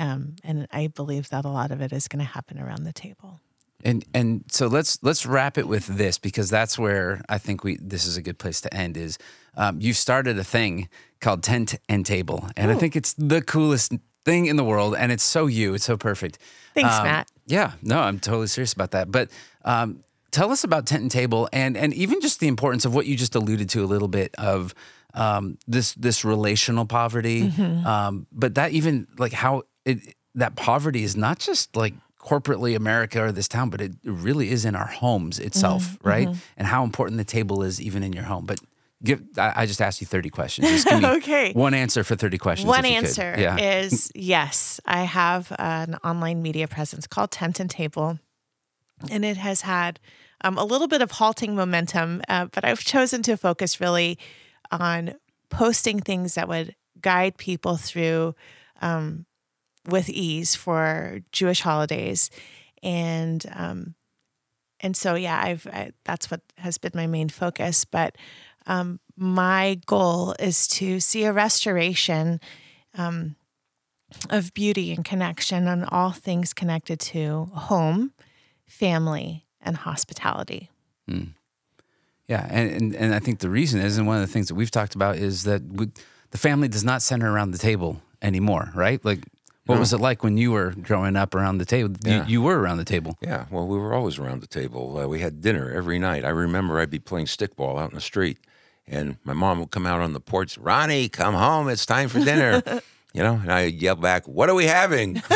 um, 0.00 0.34
and 0.42 0.66
i 0.72 0.88
believe 0.88 1.28
that 1.28 1.44
a 1.44 1.48
lot 1.50 1.70
of 1.70 1.80
it 1.80 1.92
is 1.92 2.08
going 2.08 2.24
to 2.26 2.32
happen 2.32 2.58
around 2.58 2.82
the 2.84 2.92
table 2.92 3.38
And 3.84 4.04
and 4.12 4.44
so 4.50 4.66
let's 4.76 4.98
let's 5.02 5.24
wrap 5.24 5.56
it 5.58 5.66
with 5.66 5.86
this 5.86 6.18
because 6.20 6.50
that's 6.50 6.76
where 6.78 7.22
I 7.34 7.38
think 7.38 7.64
we 7.64 7.78
this 7.92 8.04
is 8.04 8.16
a 8.18 8.22
good 8.22 8.36
place 8.38 8.60
to 8.62 8.68
end. 8.74 8.96
Is 8.96 9.16
um, 9.56 9.80
you 9.80 9.92
started 9.94 10.38
a 10.38 10.44
thing 10.44 10.88
called 11.20 11.42
tent 11.42 11.74
and 11.88 12.04
table, 12.04 12.38
and 12.56 12.70
I 12.70 12.76
think 12.78 12.94
it's 12.94 13.14
the 13.16 13.40
coolest 13.40 13.92
thing 14.24 14.46
in 14.50 14.56
the 14.56 14.64
world, 14.64 14.94
and 14.94 15.10
it's 15.12 15.24
so 15.24 15.48
you, 15.48 15.74
it's 15.74 15.86
so 15.86 15.96
perfect. 15.96 16.38
Thanks, 16.74 16.94
Um, 16.98 17.04
Matt. 17.04 17.26
Yeah, 17.46 17.72
no, 17.80 17.96
I'm 18.06 18.18
totally 18.20 18.48
serious 18.48 18.74
about 18.74 18.90
that. 18.90 19.06
But 19.10 19.30
um, 19.64 20.04
tell 20.30 20.50
us 20.52 20.62
about 20.64 20.84
tent 20.86 21.02
and 21.02 21.10
table, 21.10 21.48
and 21.52 21.76
and 21.76 21.94
even 21.94 22.20
just 22.20 22.38
the 22.40 22.48
importance 22.48 22.88
of 22.88 22.92
what 22.94 23.06
you 23.06 23.16
just 23.16 23.34
alluded 23.34 23.68
to 23.70 23.80
a 23.82 23.88
little 23.94 24.08
bit 24.08 24.34
of 24.36 24.74
um, 25.14 25.56
this 25.72 25.94
this 25.94 26.22
relational 26.24 26.84
poverty, 26.86 27.40
Mm-hmm. 27.50 27.86
um, 27.86 28.26
but 28.30 28.54
that 28.54 28.72
even 28.72 29.06
like 29.18 29.32
how 29.32 29.62
it 29.84 30.14
that 30.34 30.56
poverty 30.56 31.02
is 31.02 31.16
not 31.16 31.38
just 31.38 31.74
like 31.76 31.94
corporately 32.18 32.76
America 32.76 33.22
or 33.24 33.32
this 33.32 33.48
town, 33.48 33.70
but 33.70 33.80
it 33.80 33.92
really 34.04 34.50
is 34.50 34.64
in 34.64 34.74
our 34.76 34.86
homes 34.86 35.38
itself, 35.38 35.82
Mm-hmm. 35.98 36.08
right? 36.08 36.28
And 36.56 36.66
how 36.68 36.84
important 36.84 37.16
the 37.18 37.24
table 37.24 37.62
is 37.62 37.80
even 37.80 38.02
in 38.02 38.12
your 38.12 38.24
home. 38.24 38.44
But 38.46 38.60
give 39.02 39.22
I, 39.38 39.52
I 39.62 39.66
just 39.66 39.80
asked 39.80 40.00
you 40.02 40.06
30 40.06 40.28
questions. 40.30 40.68
Just 40.68 40.86
give 40.86 41.00
me 41.00 41.06
Okay. 41.16 41.52
one 41.54 41.72
answer 41.74 42.04
for 42.04 42.16
30 42.16 42.36
questions. 42.38 42.68
One 42.68 42.84
if 42.84 42.90
you 42.90 42.96
could. 43.00 43.06
answer 43.08 43.34
Yeah. 43.38 43.56
is 43.58 44.12
yes. 44.14 44.80
I 44.84 45.04
have 45.04 45.50
an 45.58 45.96
online 46.04 46.42
media 46.42 46.68
presence 46.68 47.06
called 47.06 47.30
Tent 47.30 47.58
and 47.58 47.70
Table, 47.70 48.18
and 49.10 49.24
it 49.24 49.38
has 49.38 49.62
had 49.62 49.98
um, 50.42 50.58
a 50.58 50.64
little 50.64 50.88
bit 50.88 51.00
of 51.02 51.12
halting 51.12 51.54
momentum, 51.56 52.22
uh, 52.28 52.46
but 52.52 52.64
I've 52.64 52.80
chosen 52.84 53.22
to 53.22 53.36
focus 53.38 53.80
really 53.80 54.18
on 54.70 55.14
posting 55.48 56.00
things 56.00 56.34
that 56.34 56.48
would 56.48 56.76
guide 57.00 57.36
people 57.38 57.76
through 57.76 58.34
um, 58.82 59.24
with 59.88 60.08
ease 60.08 60.54
for 60.54 61.20
Jewish 61.32 61.60
holidays, 61.60 62.30
and 62.82 63.44
um, 63.54 63.94
and 64.80 64.96
so 64.96 65.14
yeah, 65.14 65.40
I've 65.42 65.66
I, 65.66 65.92
that's 66.04 66.30
what 66.30 66.40
has 66.58 66.78
been 66.78 66.92
my 66.94 67.06
main 67.06 67.28
focus, 67.28 67.84
but 67.84 68.16
um, 68.66 69.00
my 69.16 69.80
goal 69.86 70.34
is 70.38 70.68
to 70.68 71.00
see 71.00 71.24
a 71.24 71.32
restoration 71.32 72.40
um, 72.96 73.36
of 74.28 74.52
beauty 74.54 74.92
and 74.92 75.04
connection 75.04 75.68
on 75.68 75.84
all 75.84 76.10
things 76.10 76.52
connected 76.52 77.00
to 77.00 77.50
home, 77.54 78.12
family, 78.66 79.46
and 79.60 79.76
hospitality. 79.78 80.70
Yeah, 82.26 82.46
and, 82.48 82.70
and 82.70 82.94
and 82.94 83.14
I 83.14 83.18
think 83.18 83.40
the 83.40 83.50
reason 83.50 83.80
is, 83.80 83.98
and 83.98 84.06
one 84.06 84.16
of 84.16 84.22
the 84.22 84.32
things 84.32 84.48
that 84.48 84.54
we've 84.54 84.70
talked 84.70 84.94
about 84.94 85.16
is 85.16 85.44
that 85.44 85.62
we, 85.64 85.88
the 86.30 86.38
family 86.38 86.68
does 86.68 86.84
not 86.84 87.02
center 87.02 87.30
around 87.30 87.50
the 87.50 87.58
table 87.58 88.00
anymore, 88.22 88.70
right? 88.74 89.04
Like 89.04 89.24
What 89.70 89.78
was 89.80 89.92
it 89.92 90.00
like 90.00 90.22
when 90.22 90.36
you 90.36 90.50
were 90.52 90.70
growing 90.70 91.16
up 91.16 91.34
around 91.34 91.58
the 91.58 91.64
table? 91.64 91.90
You, 92.04 92.12
Yeah. 92.12 92.26
you 92.26 92.42
were 92.42 92.58
around 92.58 92.78
the 92.78 92.84
table. 92.84 93.16
Yeah, 93.20 93.46
well, 93.50 93.66
we 93.66 93.78
were 93.78 93.94
always 93.94 94.18
around 94.18 94.40
the 94.42 94.46
table. 94.46 94.98
Uh, 94.98 95.06
we 95.06 95.20
had 95.20 95.40
dinner 95.40 95.70
every 95.70 95.98
night. 95.98 96.24
I 96.24 96.28
remember 96.30 96.78
I'd 96.80 96.90
be 96.90 96.98
playing 96.98 97.26
stickball 97.26 97.80
out 97.80 97.90
in 97.90 97.94
the 97.94 98.00
street, 98.00 98.38
and 98.86 99.16
my 99.24 99.32
mom 99.32 99.60
would 99.60 99.70
come 99.70 99.86
out 99.86 100.00
on 100.00 100.12
the 100.12 100.20
porch. 100.20 100.58
Ronnie, 100.58 101.08
come 101.08 101.34
home. 101.34 101.68
It's 101.68 101.86
time 101.86 102.08
for 102.08 102.18
dinner. 102.20 102.62
you 103.14 103.22
know, 103.22 103.34
and 103.42 103.50
I'd 103.52 103.74
yell 103.74 103.96
back, 103.96 104.26
"What 104.28 104.48
are 104.48 104.54
we 104.54 104.66
having?" 104.66 105.22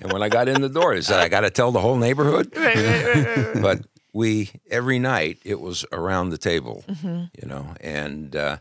and 0.00 0.12
when 0.12 0.22
I 0.22 0.28
got 0.28 0.48
in 0.48 0.60
the 0.60 0.68
door, 0.68 0.94
I 0.94 1.00
said, 1.00 1.20
"I 1.20 1.28
got 1.28 1.40
to 1.40 1.50
tell 1.50 1.72
the 1.72 1.80
whole 1.80 1.96
neighborhood." 1.96 2.52
Right, 2.56 2.76
right, 2.76 3.04
right, 3.06 3.26
right, 3.26 3.36
right. 3.54 3.62
but 3.62 3.80
we 4.12 4.50
every 4.70 4.98
night 4.98 5.38
it 5.44 5.60
was 5.60 5.84
around 5.92 6.30
the 6.30 6.38
table, 6.38 6.84
you 7.02 7.46
know, 7.46 7.74
and 7.80 8.34
uh, 8.36 8.56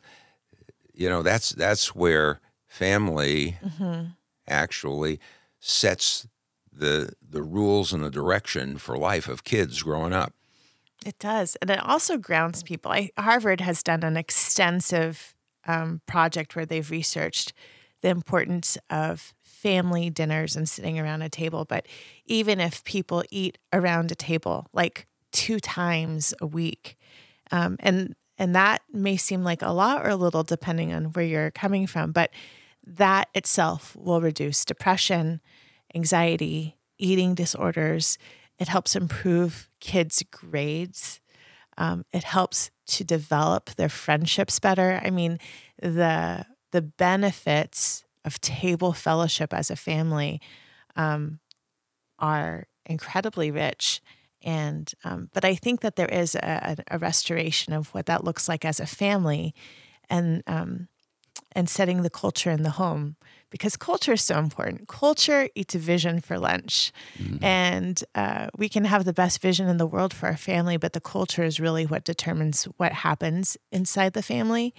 you 0.93 1.09
know 1.09 1.21
that's 1.23 1.51
that's 1.51 1.95
where 1.95 2.39
family 2.67 3.57
actually 4.47 5.19
sets 5.59 6.27
the 6.71 7.13
the 7.27 7.41
rules 7.41 7.91
and 7.91 8.03
the 8.03 8.11
direction 8.11 8.77
for 8.77 8.97
life 8.97 9.27
of 9.27 9.43
kids 9.43 9.81
growing 9.81 10.13
up. 10.13 10.33
It 11.05 11.19
does. 11.19 11.55
And 11.61 11.69
it 11.69 11.79
also 11.79 12.17
grounds 12.17 12.63
people. 12.63 12.91
I, 12.91 13.11
Harvard 13.17 13.61
has 13.61 13.83
done 13.83 14.03
an 14.03 14.17
extensive 14.17 15.35
um, 15.65 16.01
project 16.05 16.55
where 16.55 16.65
they've 16.65 16.89
researched 16.89 17.53
the 18.01 18.09
importance 18.09 18.77
of 18.89 19.33
family 19.41 20.09
dinners 20.09 20.55
and 20.55 20.67
sitting 20.67 20.99
around 20.99 21.21
a 21.21 21.29
table. 21.29 21.65
But 21.65 21.87
even 22.25 22.59
if 22.59 22.83
people 22.83 23.23
eat 23.31 23.57
around 23.73 24.11
a 24.11 24.15
table 24.15 24.67
like 24.73 25.07
two 25.31 25.59
times 25.59 26.33
a 26.41 26.47
week, 26.47 26.97
um, 27.51 27.77
and 27.79 28.15
and 28.37 28.55
that 28.55 28.81
may 28.93 29.17
seem 29.17 29.43
like 29.43 29.61
a 29.63 29.71
lot 29.71 30.05
or 30.05 30.09
a 30.09 30.15
little 30.15 30.43
depending 30.43 30.93
on 30.93 31.05
where 31.05 31.25
you're 31.25 31.51
coming 31.51 31.87
from, 31.87 32.11
but 32.11 32.31
that 32.95 33.27
itself 33.33 33.95
will 33.95 34.21
reduce 34.21 34.63
depression, 34.63 35.41
anxiety, 35.93 36.77
eating 36.97 37.35
disorders. 37.35 38.17
It 38.57 38.69
helps 38.69 38.95
improve 38.95 39.69
kids' 39.79 40.23
grades. 40.31 41.19
Um, 41.77 42.05
it 42.13 42.23
helps 42.23 42.71
to 42.87 43.03
develop 43.03 43.71
their 43.75 43.89
friendships 43.89 44.59
better. 44.59 45.01
I 45.03 45.09
mean, 45.09 45.39
the 45.79 46.45
the 46.71 46.81
benefits 46.81 48.03
of 48.25 48.41
table 48.41 48.93
fellowship 48.93 49.53
as 49.53 49.71
a 49.71 49.75
family 49.75 50.41
um, 50.95 51.39
are 52.19 52.67
incredibly 52.85 53.51
rich. 53.51 54.01
And 54.41 54.91
um, 55.03 55.29
but 55.33 55.45
I 55.45 55.55
think 55.55 55.81
that 55.81 55.95
there 55.95 56.07
is 56.07 56.35
a, 56.35 56.77
a 56.89 56.97
restoration 56.97 57.73
of 57.73 57.93
what 57.93 58.05
that 58.05 58.23
looks 58.23 58.47
like 58.47 58.65
as 58.65 58.79
a 58.79 58.85
family, 58.85 59.53
and 60.09 60.43
um, 60.47 60.87
and 61.53 61.69
setting 61.69 62.01
the 62.01 62.09
culture 62.09 62.51
in 62.51 62.63
the 62.63 62.71
home 62.71 63.15
because 63.49 63.77
culture 63.77 64.13
is 64.13 64.23
so 64.23 64.37
important. 64.37 64.87
Culture 64.87 65.49
eats 65.55 65.73
a 65.75 65.79
vision 65.79 66.19
for 66.19 66.37
lunch, 66.37 66.91
and 67.41 68.03
uh, 68.15 68.47
we 68.57 68.69
can 68.69 68.85
have 68.85 69.05
the 69.05 69.13
best 69.13 69.41
vision 69.41 69.67
in 69.69 69.77
the 69.77 69.85
world 69.85 70.13
for 70.13 70.27
our 70.27 70.37
family, 70.37 70.77
but 70.77 70.93
the 70.93 71.01
culture 71.01 71.43
is 71.43 71.59
really 71.59 71.85
what 71.85 72.03
determines 72.03 72.65
what 72.77 72.91
happens 72.91 73.57
inside 73.71 74.13
the 74.13 74.21
family. 74.23 74.73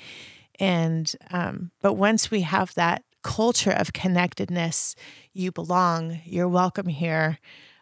And 0.61 1.13
um, 1.31 1.71
but 1.81 1.95
once 1.95 2.31
we 2.31 2.43
have 2.43 2.75
that 2.75 3.05
culture 3.23 3.73
of 3.73 3.93
connectedness, 3.93 4.95
you 5.33 5.51
belong, 5.53 6.21
you're 6.25 6.49
welcome 6.49 6.89
here, 6.89 7.39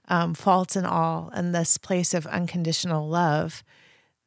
um, 0.08 0.34
faults 0.34 0.76
and 0.76 0.86
all, 0.86 1.30
and 1.34 1.54
this 1.54 1.78
place 1.78 2.14
of 2.14 2.26
unconditional 2.26 3.08
love, 3.08 3.64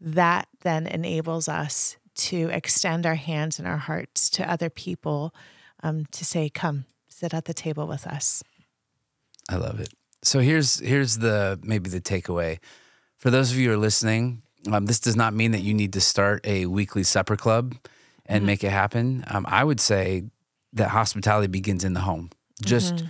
that 0.01 0.47
then 0.61 0.87
enables 0.87 1.47
us 1.47 1.97
to 2.19 2.49
extend 2.49 3.05
our 3.05 3.15
hands 3.15 3.59
and 3.59 3.67
our 3.67 3.77
hearts 3.77 4.29
to 4.31 4.49
other 4.49 4.69
people 4.69 5.33
um, 5.83 6.05
to 6.11 6.25
say, 6.25 6.49
"Come, 6.49 6.85
sit 7.07 7.33
at 7.33 7.45
the 7.45 7.53
table 7.53 7.87
with 7.87 8.05
us." 8.05 8.43
I 9.49 9.55
love 9.55 9.79
it. 9.79 9.89
So 10.21 10.39
here's 10.39 10.79
here's 10.79 11.17
the 11.17 11.59
maybe 11.63 11.89
the 11.89 12.01
takeaway 12.01 12.59
for 13.17 13.29
those 13.29 13.51
of 13.51 13.57
you 13.57 13.69
who 13.69 13.75
are 13.75 13.77
listening. 13.77 14.41
Um, 14.71 14.85
this 14.85 14.99
does 14.99 15.15
not 15.15 15.33
mean 15.33 15.51
that 15.51 15.61
you 15.61 15.73
need 15.73 15.93
to 15.93 16.01
start 16.01 16.45
a 16.45 16.65
weekly 16.65 17.03
supper 17.03 17.37
club 17.37 17.75
and 18.25 18.45
make 18.45 18.63
it 18.63 18.71
happen. 18.71 19.23
Um, 19.27 19.45
I 19.47 19.63
would 19.63 19.79
say 19.79 20.23
that 20.73 20.89
hospitality 20.89 21.47
begins 21.47 21.83
in 21.83 21.93
the 21.93 22.01
home. 22.01 22.29
Just 22.61 23.05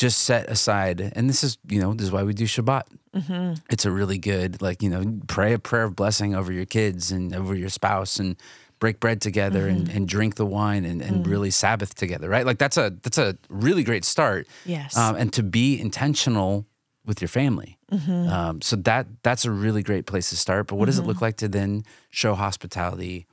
just 0.00 0.22
set 0.22 0.48
aside, 0.48 1.12
and 1.14 1.28
this 1.28 1.44
is 1.44 1.58
you 1.68 1.78
know 1.78 1.92
this 1.92 2.06
is 2.06 2.12
why 2.12 2.22
we 2.22 2.32
do 2.32 2.44
Shabbat. 2.44 2.84
Mm-hmm. 3.14 3.54
It's 3.68 3.84
a 3.84 3.90
really 3.90 4.16
good 4.16 4.62
like 4.62 4.82
you 4.82 4.88
know 4.88 5.20
pray 5.28 5.52
a 5.52 5.58
prayer 5.58 5.84
of 5.84 5.94
blessing 5.94 6.34
over 6.34 6.50
your 6.50 6.64
kids 6.64 7.12
and 7.12 7.34
over 7.34 7.54
your 7.54 7.68
spouse 7.68 8.18
and 8.18 8.36
break 8.78 8.98
bread 8.98 9.20
together 9.20 9.68
and, 9.68 9.88
mm-hmm. 9.88 9.96
and 9.98 10.08
drink 10.08 10.36
the 10.36 10.46
wine 10.46 10.86
and, 10.86 11.02
and 11.02 11.22
mm. 11.22 11.30
really 11.30 11.50
Sabbath 11.50 11.94
together, 11.94 12.30
right? 12.30 12.46
Like 12.46 12.56
that's 12.56 12.78
a 12.78 12.96
that's 13.02 13.18
a 13.18 13.36
really 13.50 13.84
great 13.84 14.06
start 14.06 14.48
Yes. 14.64 14.96
um, 14.96 15.16
and 15.16 15.30
to 15.34 15.42
be 15.42 15.78
intentional 15.78 16.64
with 17.04 17.20
your 17.20 17.28
family. 17.28 17.76
Mm-hmm. 17.92 18.28
Um, 18.28 18.62
so 18.62 18.76
that 18.76 19.06
that's 19.22 19.44
a 19.44 19.50
really 19.50 19.82
great 19.82 20.06
place 20.06 20.30
to 20.30 20.36
start. 20.36 20.68
But 20.68 20.76
what 20.76 20.86
does 20.86 20.98
it 20.98 21.04
look 21.04 21.20
like 21.20 21.36
to 21.38 21.48
then 21.48 21.84
show 22.08 22.34
hospitality 22.34 23.26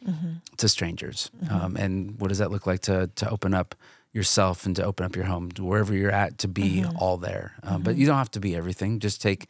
to 0.58 0.68
strangers? 0.68 1.32
Um, 1.50 1.78
and 1.78 2.20
what 2.20 2.28
does 2.28 2.40
that 2.40 2.52
look 2.52 2.68
like 2.68 2.82
to 2.82 3.10
to 3.16 3.30
open 3.30 3.54
up 3.54 3.74
yourself 4.18 4.66
and 4.66 4.76
to 4.76 4.84
open 4.84 5.06
up 5.06 5.16
your 5.16 5.26
home 5.26 5.52
to 5.54 5.64
wherever 5.64 5.94
you're 5.94 6.12
at 6.12 6.38
to 6.40 6.48
be 6.48 6.82
mm-hmm. 6.82 6.98
all 6.98 7.18
there? 7.18 7.54
Um, 7.64 7.84
But 7.84 7.92
mm-hmm. 7.92 8.02
you 8.02 8.08
don't 8.08 8.18
have 8.18 8.32
to 8.32 8.40
be 8.40 8.56
everything. 8.56 9.00
Just 9.00 9.22
take 9.22 9.48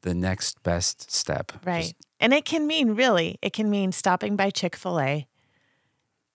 the 0.00 0.14
next 0.14 0.62
best 0.62 1.10
step. 1.12 1.52
Right. 1.64 1.82
Just- 1.82 1.94
and 2.18 2.32
it 2.32 2.44
can 2.44 2.66
mean 2.66 2.94
really, 2.94 3.38
it 3.42 3.52
can 3.52 3.70
mean 3.70 3.92
stopping 3.92 4.36
by 4.36 4.50
Chick 4.50 4.74
fil 4.74 4.98
A 4.98 5.28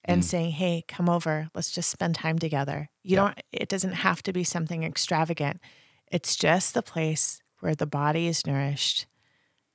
and 0.05 0.21
mm. 0.21 0.25
saying, 0.25 0.51
hey, 0.51 0.83
come 0.87 1.09
over. 1.09 1.49
Let's 1.55 1.71
just 1.71 1.89
spend 1.89 2.15
time 2.15 2.39
together. 2.39 2.89
You 3.03 3.15
don't, 3.15 3.39
it 3.51 3.67
doesn't 3.67 3.93
have 3.93 4.21
to 4.23 4.33
be 4.33 4.43
something 4.43 4.83
extravagant. 4.83 5.59
It's 6.11 6.35
just 6.35 6.73
the 6.73 6.83
place 6.83 7.41
where 7.59 7.75
the 7.75 7.87
body 7.87 8.27
is 8.27 8.45
nourished. 8.45 9.07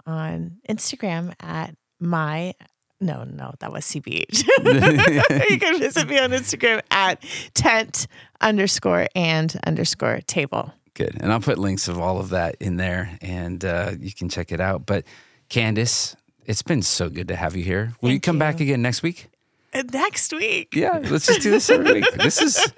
on 0.06 0.56
Instagram 0.68 1.34
at 1.40 1.74
my, 2.00 2.54
no, 3.00 3.24
no, 3.24 3.52
that 3.60 3.72
was 3.72 3.84
CBH. 3.84 4.44
you 5.50 5.58
can 5.58 5.78
visit 5.78 6.08
me 6.08 6.18
on 6.18 6.30
Instagram 6.30 6.80
at 6.90 7.22
tent 7.54 8.06
underscore 8.40 9.06
and 9.14 9.58
underscore 9.66 10.20
table. 10.26 10.72
Good. 10.94 11.16
And 11.20 11.32
I'll 11.32 11.40
put 11.40 11.58
links 11.58 11.86
of 11.86 11.98
all 11.98 12.18
of 12.18 12.30
that 12.30 12.56
in 12.60 12.76
there 12.76 13.16
and 13.22 13.64
uh, 13.64 13.92
you 14.00 14.12
can 14.12 14.28
check 14.28 14.50
it 14.50 14.60
out. 14.60 14.84
But 14.84 15.04
Candyce, 15.48 16.16
it's 16.44 16.62
been 16.62 16.82
so 16.82 17.08
good 17.08 17.28
to 17.28 17.36
have 17.36 17.54
you 17.54 17.62
here. 17.62 17.92
Will 18.00 18.10
you 18.10 18.14
Thank 18.14 18.24
come 18.24 18.38
back 18.38 18.60
again 18.60 18.82
next 18.82 19.02
week? 19.02 19.28
Next 19.92 20.32
week. 20.32 20.74
Yeah, 20.74 20.98
let's 20.98 21.26
just 21.26 21.42
do 21.42 21.50
this 21.50 21.68
every 21.70 22.00
week. 22.00 22.12
This 22.14 22.40
is, 22.40 22.72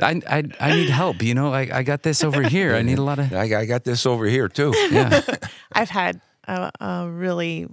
I, 0.00 0.20
I, 0.28 0.42
I 0.60 0.74
need 0.74 0.90
help. 0.90 1.22
You 1.22 1.34
know, 1.34 1.52
I, 1.52 1.68
I 1.72 1.82
got 1.82 2.02
this 2.02 2.24
over 2.24 2.42
here. 2.48 2.74
I 2.74 2.82
need 2.82 2.98
a 2.98 3.02
lot 3.02 3.18
of, 3.20 3.32
I, 3.32 3.60
I 3.60 3.64
got 3.64 3.84
this 3.84 4.04
over 4.04 4.26
here 4.26 4.48
too. 4.48 4.74
yeah. 4.90 5.22
I've 5.72 5.88
had 5.88 6.20
a, 6.46 6.70
a 6.80 7.08
really, 7.08 7.68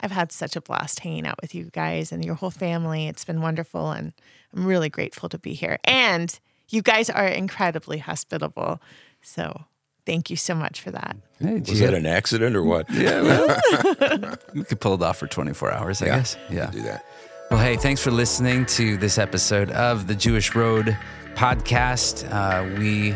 I've 0.00 0.10
had 0.10 0.32
such 0.32 0.56
a 0.56 0.60
blast 0.60 1.00
hanging 1.00 1.26
out 1.26 1.36
with 1.42 1.54
you 1.54 1.70
guys 1.72 2.10
and 2.12 2.24
your 2.24 2.34
whole 2.34 2.50
family. 2.50 3.06
It's 3.06 3.24
been 3.24 3.40
wonderful, 3.40 3.90
and 3.90 4.12
I'm 4.54 4.64
really 4.66 4.88
grateful 4.88 5.28
to 5.28 5.38
be 5.38 5.52
here. 5.54 5.78
And 5.84 6.38
you 6.68 6.82
guys 6.82 7.10
are 7.10 7.26
incredibly 7.26 7.98
hospitable, 7.98 8.80
so 9.22 9.64
thank 10.06 10.30
you 10.30 10.36
so 10.36 10.54
much 10.54 10.80
for 10.80 10.90
that. 10.90 11.16
Hey, 11.40 11.54
Was 11.60 11.68
gee, 11.68 11.74
that 11.80 11.94
an 11.94 12.06
accident 12.06 12.56
or 12.56 12.62
what? 12.62 12.88
Yeah, 12.90 13.20
well, 13.22 14.36
we 14.54 14.64
could 14.64 14.80
pull 14.80 14.94
it 14.94 15.02
off 15.02 15.18
for 15.18 15.26
24 15.26 15.72
hours, 15.72 16.00
I 16.02 16.06
Yeah. 16.06 16.16
guess. 16.16 16.36
Yeah. 16.50 16.70
Do 16.70 16.82
that. 16.82 17.04
Well, 17.50 17.60
hey, 17.60 17.76
thanks 17.76 18.00
for 18.00 18.10
listening 18.12 18.64
to 18.66 18.96
this 18.96 19.18
episode 19.18 19.70
of 19.72 20.06
the 20.06 20.14
Jewish 20.14 20.54
Road 20.54 20.96
podcast. 21.34 22.24
Uh, 22.30 22.64
we 22.78 23.14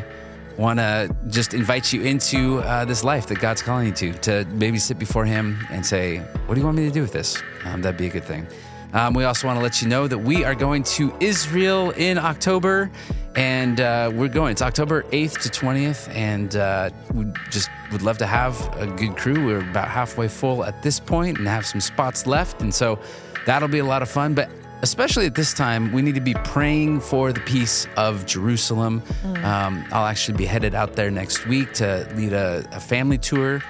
want 0.57 0.79
to 0.79 1.15
just 1.29 1.55
invite 1.55 1.93
you 1.93 2.03
into 2.03 2.59
uh, 2.61 2.85
this 2.85 3.05
life 3.05 3.27
that 3.27 3.41
God's 3.41 3.63
calling 3.63 3.87
you 3.89 3.93
to, 3.93 4.13
to 4.13 4.45
maybe 4.51 4.79
sit 4.79 4.99
before 4.99 5.25
Him 5.25 5.59
and 5.71 5.85
say, 5.85 6.19
What 6.47 6.55
do 6.55 6.61
you 6.61 6.65
want 6.65 6.77
me 6.77 6.85
to 6.87 6.93
do 6.93 7.03
with 7.03 7.13
this? 7.13 7.43
Um, 7.65 7.83
that'd 7.83 7.99
be 7.99 8.07
a 8.07 8.11
good 8.11 8.25
thing. 8.25 8.47
Um, 8.93 9.13
we 9.13 9.25
also 9.25 9.49
want 9.49 9.59
to 9.59 9.63
let 9.63 9.83
you 9.83 9.89
know 9.89 10.07
that 10.07 10.19
we 10.19 10.45
are 10.45 10.55
going 10.55 10.85
to 10.85 11.13
Israel 11.19 11.91
in 11.91 12.17
October, 12.17 12.93
and 13.35 13.81
uh, 13.81 14.13
we're 14.15 14.29
going. 14.29 14.53
It's 14.53 14.63
October 14.63 15.03
8th 15.05 15.41
to 15.43 15.49
20th, 15.49 16.15
and 16.15 16.55
uh, 16.55 16.91
we 17.13 17.27
just 17.51 17.71
would 17.91 18.03
love 18.03 18.19
to 18.19 18.27
have 18.27 18.73
a 18.81 18.87
good 18.87 19.17
crew. 19.17 19.45
We're 19.45 19.69
about 19.69 19.89
halfway 19.89 20.29
full 20.29 20.65
at 20.65 20.81
this 20.85 21.01
point 21.01 21.39
and 21.39 21.49
have 21.49 21.67
some 21.67 21.81
spots 21.81 22.25
left, 22.29 22.63
and 22.63 22.73
so 22.73 23.01
that'll 23.47 23.69
be 23.69 23.81
a 23.81 23.85
lot 23.85 24.03
of 24.03 24.09
fun. 24.09 24.33
But 24.33 24.49
especially 24.85 25.25
at 25.25 25.35
this 25.35 25.55
time, 25.55 25.93
we 25.93 26.03
need 26.03 26.15
to 26.15 26.21
be 26.21 26.35
praying 26.35 27.01
for 27.01 27.33
the 27.33 27.41
peace 27.41 27.89
of 27.97 28.27
Jerusalem. 28.27 29.03
Um, 29.43 29.83
I'll 29.91 30.05
actually 30.05 30.37
be 30.37 30.45
headed 30.45 30.75
out 30.75 30.93
there 30.93 31.11
next 31.11 31.47
week 31.47 31.73
to 31.75 32.07
lead 32.15 32.35
a, 32.35 32.69
a 32.71 32.81
family 32.81 33.17
tour. 33.17 33.63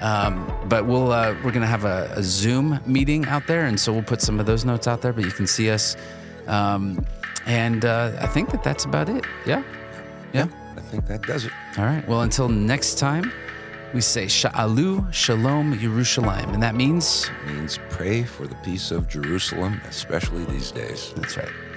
Um, 0.00 0.50
but 0.68 0.86
we'll 0.86 1.12
uh, 1.12 1.36
we're 1.44 1.52
gonna 1.52 1.66
have 1.66 1.84
a, 1.84 2.10
a 2.16 2.22
Zoom 2.22 2.80
meeting 2.86 3.24
out 3.26 3.46
there, 3.46 3.66
and 3.66 3.78
so 3.78 3.92
we'll 3.92 4.02
put 4.02 4.20
some 4.20 4.40
of 4.40 4.46
those 4.46 4.64
notes 4.64 4.88
out 4.88 5.00
there. 5.02 5.12
But 5.12 5.24
you 5.24 5.30
can 5.30 5.46
see 5.46 5.70
us, 5.70 5.94
um, 6.48 7.06
and 7.46 7.84
uh, 7.84 8.10
I 8.20 8.26
think 8.26 8.50
that 8.50 8.64
that's 8.64 8.84
about 8.84 9.08
it. 9.08 9.24
Yeah, 9.46 9.62
yeah. 10.32 10.48
I 10.76 10.80
think 10.80 11.06
that 11.06 11.22
does 11.22 11.44
it. 11.44 11.52
All 11.78 11.84
right. 11.84 12.06
Well, 12.08 12.22
until 12.22 12.48
next 12.48 12.98
time, 12.98 13.30
we 13.92 14.00
say 14.00 14.26
Sha'alu 14.26 15.12
Shalom 15.12 15.74
Yerushalayim, 15.78 16.54
and 16.54 16.62
that 16.62 16.74
means 16.74 17.30
means 17.46 17.78
pray 17.90 18.24
for 18.24 18.46
the 18.46 18.54
peace 18.56 18.90
of 18.90 19.08
Jerusalem, 19.08 19.80
especially 19.86 20.44
these 20.46 20.70
days. 20.70 21.12
that's 21.16 21.36
right. 21.36 21.71